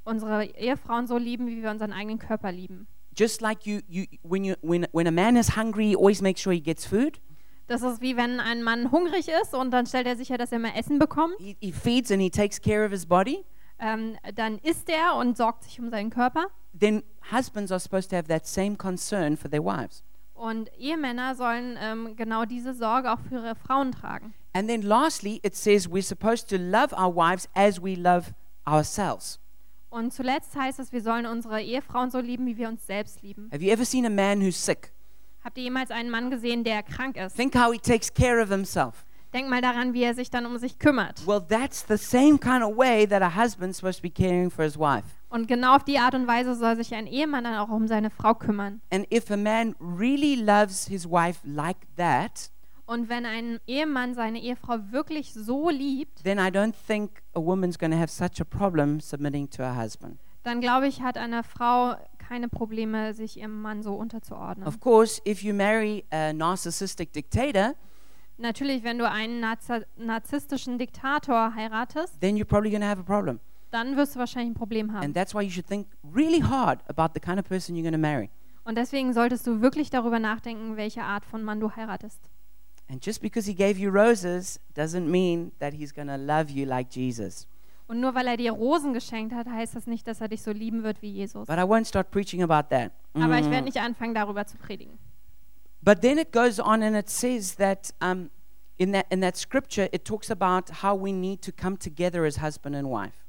[0.04, 2.88] unsere Ehefrauen so lieben, wie wir unseren eigenen Körper lieben.
[3.18, 6.42] Just like you, you when, you when, when a man is hungry, he always makes
[6.42, 7.22] sure he gets food.
[7.68, 10.60] Das ist wie wenn ein Mann hungrig ist und dann stellt er sicher, dass er
[10.60, 11.34] mehr Essen bekommt.
[11.40, 13.44] He, he feeds and he takes care of his body.
[13.80, 16.48] Ähm, dann isst er und sorgt sich um seinen Körper.
[16.78, 20.04] Then husbands are supposed to have that same concern for their wives.
[20.34, 24.34] Und Ehemänner sollen ähm, genau diese Sorge auch für ihre Frauen tragen.
[24.54, 28.34] And then lastly, it says we're supposed to love our wives as we love
[28.66, 29.40] ourselves.
[29.90, 33.50] Und zuletzt heißt es, wir sollen unsere Ehefrauen so lieben, wie wir uns selbst lieben.
[33.54, 34.92] Have you ever seen a man who's sick?
[35.44, 37.38] Habt ihr jemals einen Mann gesehen, der krank ist?
[37.38, 39.06] Think how he takes care of himself.
[39.34, 41.26] Denk mal daran, wie er sich dann um sich kümmert.
[41.26, 44.64] Well, that's the same kind of way that a husband's supposed to be caring for
[44.64, 45.06] his wife.
[45.36, 48.10] Und genau auf die Art und Weise soll sich ein Ehemann dann auch um seine
[48.10, 48.80] Frau kümmern.
[48.90, 52.52] And if a man really loves his wife like that,
[52.86, 57.78] Und wenn ein Ehemann seine Ehefrau wirklich so liebt, then I don't think a woman's
[57.78, 60.20] going to have such a problem submitting to her husband.
[60.44, 64.66] dann glaube ich, hat eine Frau keine Probleme, sich ihrem Mann so unterzuordnen.
[64.66, 67.76] Of course, if you marry a narcissistic dictator,
[68.38, 69.44] Natürlich, wenn du einen
[69.98, 73.42] narzisstischen Diktator heiratest, then you're probably going to have a problem.
[73.76, 75.04] Dann wirst du wahrscheinlich ein Problem haben.
[75.04, 77.94] And that's why you should think really hard about the kind of person you're going
[77.94, 78.30] to marry.
[78.64, 82.20] Und deswegen solltest du wirklich darüber nachdenken, welche Art von Mann du heiratest.
[82.90, 86.66] And just because he gave you roses doesn't mean that he's going to love you
[86.66, 87.48] like Jesus.
[87.88, 90.52] Und nur weil er dir Rosen geschenkt hat, heißt das nicht, dass er dich so
[90.52, 91.46] lieben wird wie Jesus.
[91.48, 92.92] But I won't start preaching about that.
[93.14, 93.52] Aber ich Mm.
[93.52, 94.98] werde nicht anfangen, darüber zu predigen.
[95.82, 98.32] But then it goes on and it says that um,
[98.78, 102.42] in, that, in that scripture, it talks about how we need to come together as
[102.42, 103.25] husband and wife.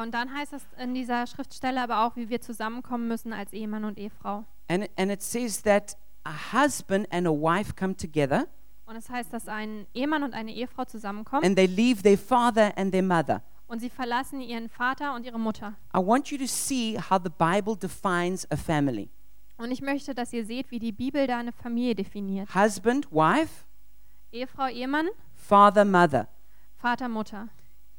[0.00, 3.84] Und dann heißt es in dieser Schriftstelle aber auch, wie wir zusammenkommen müssen als Ehemann
[3.84, 4.44] und Ehefrau.
[4.68, 8.46] And, it- and it says that a husband and a wife come together
[8.86, 12.72] Und es heißt, dass ein Ehemann und eine Ehefrau zusammenkommen and they leave their father
[12.76, 13.42] and their mother.
[13.66, 15.74] und sie verlassen ihren Vater und ihre Mutter.
[15.94, 19.08] I want you to see how the Bible defines a family
[19.56, 22.54] Und ich möchte, dass ihr seht, wie die Bibel da eine Familie definiert.
[22.54, 23.64] husband, wife,
[24.32, 26.28] Ehefrau, Ehemann, father, mother.
[26.76, 27.48] Vater, Mutter.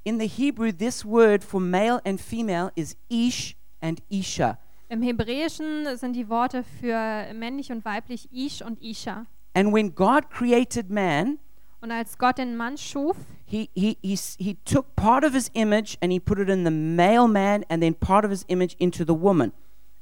[0.04, 4.58] In the Hebrew, this word for male and female is ish and isha.
[4.90, 9.28] Im Hebräischen sind die Worte für männlich und weiblich Ish und Isha.
[9.54, 11.38] And when God created man,
[11.82, 15.98] Und als Gott den Mann schuf, he, he, he, he took part of his image
[16.02, 19.06] and he put it in the male man and then part of his image into
[19.06, 19.54] the woman.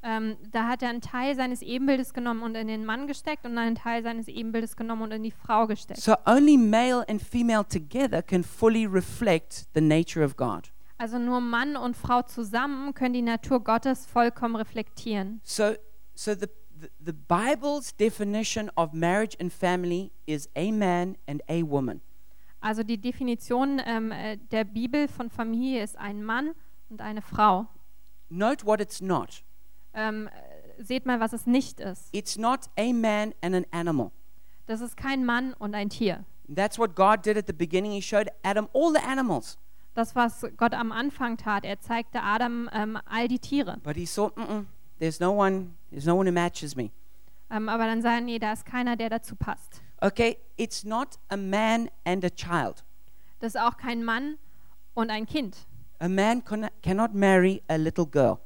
[0.04, 3.58] Ähm, da hat er einen Teil seines Ebenbildes genommen und in den Mann gesteckt und
[3.58, 6.00] einen Teil seines Ebenbildes genommen und in die Frau gesteckt.
[6.00, 10.72] So only male and female together can fully reflect the nature of God.
[10.98, 15.42] Also nur Mann und Frau zusammen können die Natur Gottes vollkommen reflektieren.
[15.44, 15.74] So,
[16.16, 16.48] so the,
[16.80, 22.02] the, the Bible's definition of marriage and family is a man and a woman.
[22.60, 26.54] Also die Definition ähm, äh, der Bibel von Familie ist ein Mann
[26.90, 27.68] und eine Frau.
[28.30, 29.44] Note what it's not.
[29.98, 32.14] Ähm, äh, seht mal, was es nicht ist.
[32.14, 34.12] It's not a man and an animal.
[34.68, 36.24] Das ist kein Mann und ein Tier.
[36.54, 37.92] That's what God did at the beginning.
[37.92, 39.58] He showed Adam all the animals.
[39.96, 43.78] Das, was Gott am Anfang tat, er zeigte Adam ähm, all die Tiere.
[43.84, 44.68] But he saw, Mm-mm,
[45.00, 46.92] there's no one, there's no one who matches me.
[47.50, 49.82] Ähm, aber dann sah er, nee, da ist keiner, der dazu passt.
[50.00, 52.84] Okay, it's not a man and a child.
[53.40, 54.38] Das ist auch kein Mann
[54.94, 55.56] und ein Kind.
[56.00, 56.44] A man
[56.84, 58.38] cannot marry a little girl.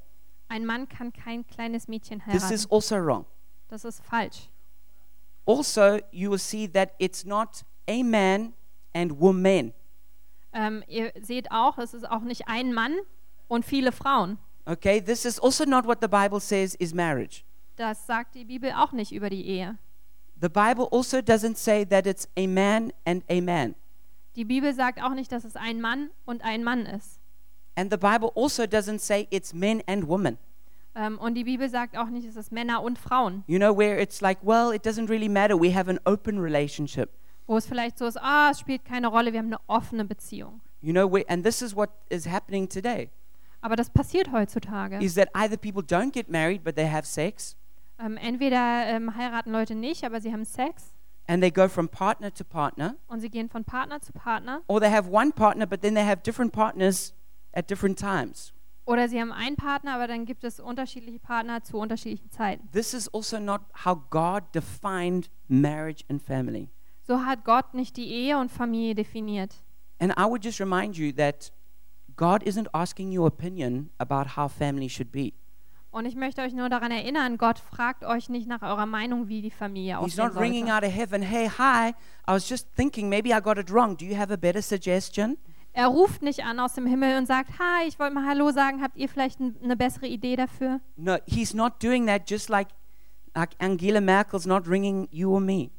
[0.51, 2.73] Ein Mann kann kein kleines Mädchen This is heiraten.
[2.73, 3.25] also wrong.
[3.69, 4.49] Das ist falsch.
[5.45, 8.51] Also, you will see that it's not a man
[8.93, 9.73] and woman.
[10.51, 12.97] Ähm, ihr seht auch, es ist auch nicht ein Mann
[13.47, 14.39] und viele Frauen.
[14.65, 17.45] Okay, this is also not what the Bible says is marriage.
[17.77, 19.77] Das sagt die Bibel auch nicht über die Ehe.
[20.41, 23.73] The Bible also doesn't say that it's a man and a man.
[24.35, 27.20] Die Bibel sagt auch nicht, dass es ein Mann und ein Mann ist.
[27.75, 30.37] And the Bible also doesn't say it's men and women.
[30.93, 33.43] Ähm, und die Bibel sagt auch nicht, es ist Männer und Frauen.
[33.47, 35.57] You know, where it's like, well, it doesn't really matter.
[35.59, 37.09] We have an open relationship.
[37.47, 40.59] Wo es vielleicht so ist, ah, es spielt keine Rolle, wir haben eine offene Beziehung.
[40.81, 43.09] You know, where, and this is what is happening today
[43.61, 44.99] Aber das passiert heutzutage.
[45.01, 47.55] is that either people don't get married, but they have sex,
[47.99, 50.93] Ähm, entweder ähm, heiraten Leute nicht, aber sie haben Sex
[51.27, 54.61] and they go from partner to partner, und sie gehen von Partner zu Partner.
[54.67, 57.13] or they have one partner, but then they have different partners
[57.53, 58.53] at different times.
[58.85, 62.69] Oder sie haben einen Partner, aber dann gibt es unterschiedliche Partner zu unterschiedlichen Zeiten.
[62.71, 66.69] This is also not how God defined marriage and family.
[67.07, 69.55] So hat Gott nicht die Ehe und Familie definiert.
[69.99, 71.51] And I would just remind you that
[72.15, 75.33] God isn't asking your opinion about how family should be.
[75.91, 79.41] Und ich möchte euch nur daran erinnern, Gott fragt euch nicht nach eurer Meinung, wie
[79.41, 80.85] die Familie He's aussehen not ringing sollte.
[80.85, 81.89] out of heaven, hey, hi,
[82.27, 83.97] I was just thinking, maybe I got it wrong.
[83.97, 85.37] Do you have a better suggestion?
[85.73, 88.81] Er ruft nicht an aus dem Himmel und sagt, hi, ich wollte mal Hallo sagen,
[88.81, 90.81] habt ihr vielleicht eine bessere Idee dafür?
[90.97, 92.67] No, he's not doing that just like,
[93.35, 95.69] like Angela Merkel's not ringing you or me.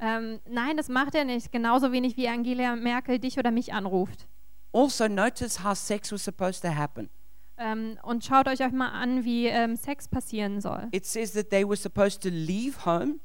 [0.00, 1.50] Ähm, nein, das macht er nicht.
[1.50, 4.28] Genauso wenig wie Angela Merkel dich oder mich anruft.
[4.72, 7.08] Also, notice how sex was supposed to happen.
[7.56, 10.86] Ähm, und schaut euch auch mal an, wie ähm, Sex passieren soll.
[10.92, 13.16] It says that they were supposed to leave home.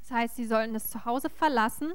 [0.00, 1.92] Das heißt, sie sollten das Zuhause verlassen.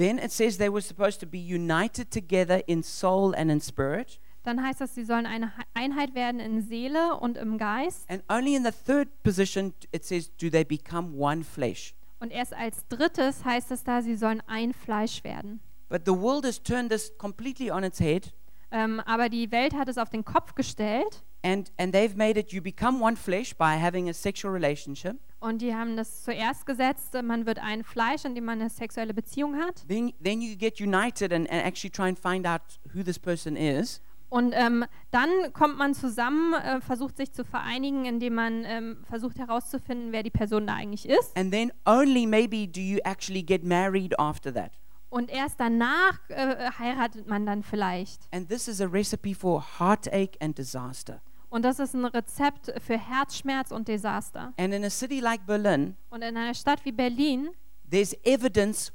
[0.00, 4.18] Then it says they were supposed to be united together in soul and in spirit.
[4.44, 8.08] Dann heißt das, sie sollen eine He- Einheit werden in Seele und im Geist.
[8.10, 11.94] And only in the third position it says, do they become one flesh.
[12.18, 15.60] Und erst als drittes heißt es da, sie sollen ein Fleisch werden.
[15.90, 18.32] But the world has turned this completely on its head,
[18.70, 22.52] Ähm, aber die Welt hat es auf den Kopf gestellt and, and they've made it
[22.52, 25.16] you become one flesh by having a sexual relationship.
[25.40, 29.14] und die haben das zuerst gesetzt, man wird ein Fleisch, in dem man eine sexuelle
[29.14, 29.86] Beziehung hat.
[29.88, 32.60] Then, then you get united and, and actually try and find out
[32.94, 34.00] who this person is.
[34.28, 39.38] Und ähm, dann kommt man zusammen, äh, versucht sich zu vereinigen, indem man ähm, versucht
[39.40, 41.36] herauszufinden, wer die Person da eigentlich ist.
[41.36, 44.70] And then only maybe do you actually get married after that.
[45.08, 48.28] Und erst danach äh, heiratet man dann vielleicht.
[48.30, 51.20] And this is a recipe for heartache and disaster.
[51.50, 54.52] Und das ist ein Rezept für Herzschmerz und Desaster.
[54.56, 57.50] And in a city like Berlin, Und in einer Stadt wie Berlin
[57.90, 58.92] there's evidence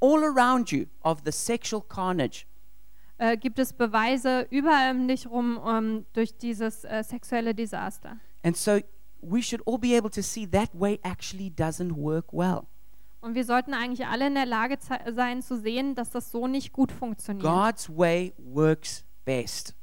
[0.00, 2.46] all around you of the sexual carnage.
[3.18, 8.16] äh, gibt es Beweise überall um dich rum ähm, durch dieses äh, sexuelle Desaster.
[8.42, 8.78] And so
[9.20, 12.62] we should all be able to see that way actually doesn't work well.
[13.20, 14.78] Und wir sollten eigentlich alle in der Lage
[15.14, 17.44] sein zu sehen, dass das so nicht gut funktioniert.
[17.44, 19.74] God's way works best.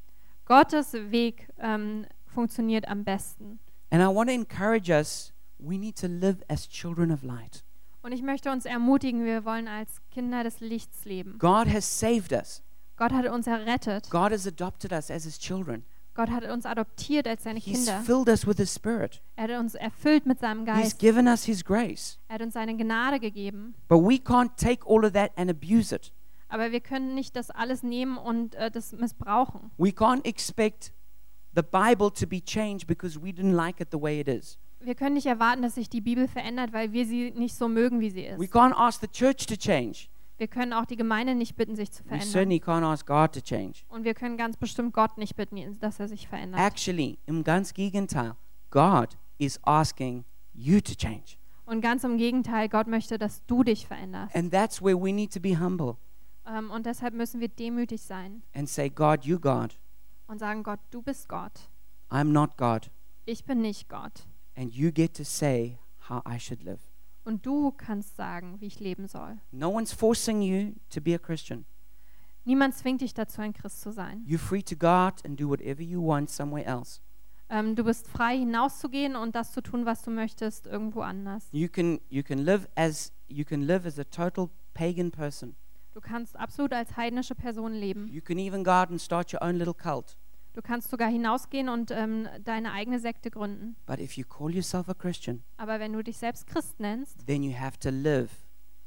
[0.48, 3.60] Gottes Weg ähm, funktioniert am besten.
[3.90, 7.64] And I want to encourage us we need to live as children of light.
[8.02, 11.38] Und ich möchte uns ermutigen, wir wollen als Kinder des Lichts leben.
[11.40, 12.64] God has saved us,
[12.96, 14.10] Gott hat uns errettet.
[14.10, 15.84] God has adopted us as His children.
[16.14, 18.02] Gott hat uns adoptiert als seine He's Kinder.
[18.02, 21.00] filled us with His Spirit, Er hat uns erfüllt mit seinem He's Geist.
[21.00, 22.18] given us His grace.
[22.30, 23.76] Er hat uns seine Gnade gegeben.
[23.90, 26.14] But we can't take all of that and abuse it.
[26.50, 29.72] Aber wir können nicht das alles nehmen und äh, das missbrauchen.
[29.78, 30.94] We can't expect
[31.56, 34.58] the Bible to be changed because we didn't like it the way it is.
[34.80, 38.00] Wir können nicht erwarten, dass sich die Bibel verändert, weil wir sie nicht so mögen,
[38.00, 38.54] wie sie We ist.
[38.54, 40.08] can't ask the church to change.
[40.38, 42.30] Wir können auch die Gemeinde nicht bitten, sich zu We verändern.
[42.30, 43.80] certainly can't ask God to change.
[43.90, 46.62] Und wir können ganz bestimmt Gott nicht bitten, dass er sich verändert.
[46.62, 48.36] Actually, im ganz Gegenteil,
[48.70, 50.24] God is asking
[50.54, 51.38] you to change.
[51.66, 54.36] Und ganz im Gegenteil, Gott möchte, dass du dich veränderst.
[54.36, 55.98] And that's where we need to be humble
[56.48, 59.78] Ähm, und deshalb müssen wir demütig sein and say, God, you God.
[60.28, 61.70] und sagen, Gott, du bist Gott.
[62.10, 62.90] I'm not God.
[63.26, 64.26] Ich bin nicht Gott.
[64.56, 65.78] And you get to say
[66.10, 66.80] how I should live.
[67.26, 69.38] Und du kannst sagen, wie ich leben soll.
[69.52, 71.66] No one's forcing you to be a Christian.
[72.46, 74.24] Niemand zwingt dich dazu, ein Christ zu sein.
[74.26, 77.02] You're free to go out and do whatever you want somewhere else.
[77.50, 81.48] Ähm, du bist frei, hinauszugehen und das zu tun, was du möchtest, irgendwo anders.
[81.52, 85.58] You can you can live as you can live as a total pagan person.
[85.98, 88.08] Du kannst absolut als heidnische Person leben.
[88.10, 90.16] You can even go out and start your own little cult.
[90.54, 93.76] Du kannst sogar hinausgehen und ähm, deine eigene Sekte gründen.
[93.88, 97.42] But if you call yourself a Christian, Aber wenn du dich selbst Christ nennst, then
[97.42, 98.30] you have to live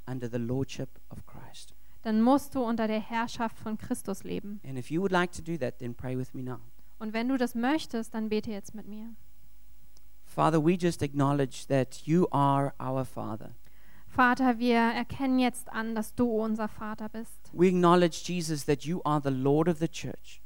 [0.07, 1.75] under the lordship of Christ.
[2.03, 4.61] dann musst du unter der Herrschaft von Christus leben.
[4.65, 6.61] And if you would like to do that, then pray with me now.
[7.01, 9.09] Und wenn du das möchtest, dann bete jetzt mit mir.
[10.23, 13.57] Father, we just acknowledge that you are our Father.
[14.11, 17.33] Vater, wir erkennen jetzt an, dass du unser Vater bist.
[17.53, 20.43] We acknowledge, Jesus, that you are the Lord of the church,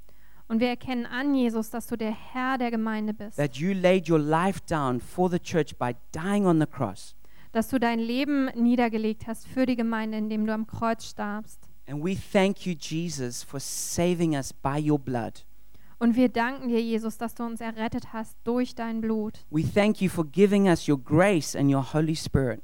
[0.48, 3.36] Und wir erkennen an, Jesus, dass du der Herr der Gemeinde bist.
[3.38, 7.16] that you laid your life down for the church by dying on the cross.
[7.52, 11.60] Dass du dein Leben niedergelegt hast für die Gemeinde, indem du am Kreuz starbst.
[11.88, 15.44] And we thank you, Jesus, for saving us by your blood.
[15.98, 19.44] Und wir danken dir, Jesus, dass du uns errettet hast durch dein Blut.
[19.50, 22.62] We thank you for giving us your grace and your Holy Spirit.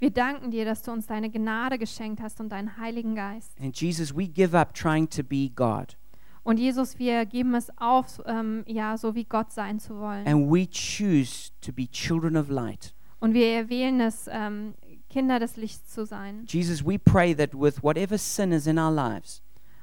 [0.00, 3.52] Wir danken dir, dass du uns deine Gnade geschenkt hast und deinen Heiligen Geist.
[3.60, 5.98] And Jesus, we give up trying to be God.
[6.42, 10.26] Und Jesus, wir geben es auf, ähm, ja, so wie Gott sein zu wollen.
[10.26, 12.94] And we choose to be children of light.
[13.18, 14.72] Und wir erwählen es, ähm,
[15.10, 16.46] Kinder des Lichts zu sein.
[16.48, 19.42] Jesus, we pray that with whatever sin is in our lives,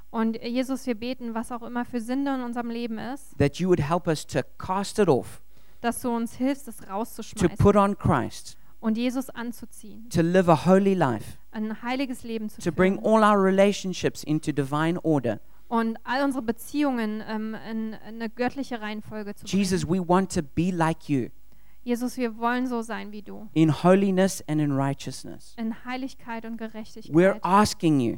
[0.09, 3.70] Und Jesus, wir beten, was auch immer für Sünde in unserem Leben ist, that you
[3.70, 5.43] would help us to cast it off,
[5.82, 10.49] dass du uns hilfst, es to rauszuschmeißen put on Christ, und Jesus anzuziehen, to live
[10.49, 14.99] a holy life, ein heiliges Leben zu to bring führen all our relationships into divine
[15.03, 15.39] order.
[15.69, 19.57] und all unsere Beziehungen ähm, in, in eine göttliche Reihenfolge zu bringen.
[19.63, 21.30] Jesus, we want to be like you
[21.84, 25.55] Jesus, wir wollen so sein wie du, in holiness and in righteousness.
[25.57, 27.39] in Heiligkeit und We're Gerechtigkeit.
[27.43, 28.17] asking you,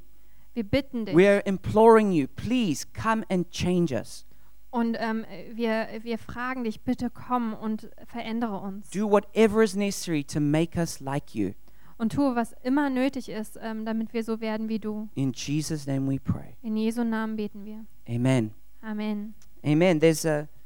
[0.55, 4.25] Wir bitten dich we're imploring you, please come and change us.
[4.71, 10.23] Und ähm, wir, wir fragen dich, bitte komm und verändere uns Do whatever is necessary
[10.23, 11.51] to make us like you.
[11.97, 15.09] und tue, was immer nötig ist, ähm, damit wir so werden wie du.
[15.15, 16.55] In Jesus' name we pray.
[16.61, 17.85] In Jesu Namen beten wir.
[18.07, 18.51] Amen.
[18.81, 19.33] Amen.
[19.65, 19.99] Amen.
[19.99, 20.47] There's a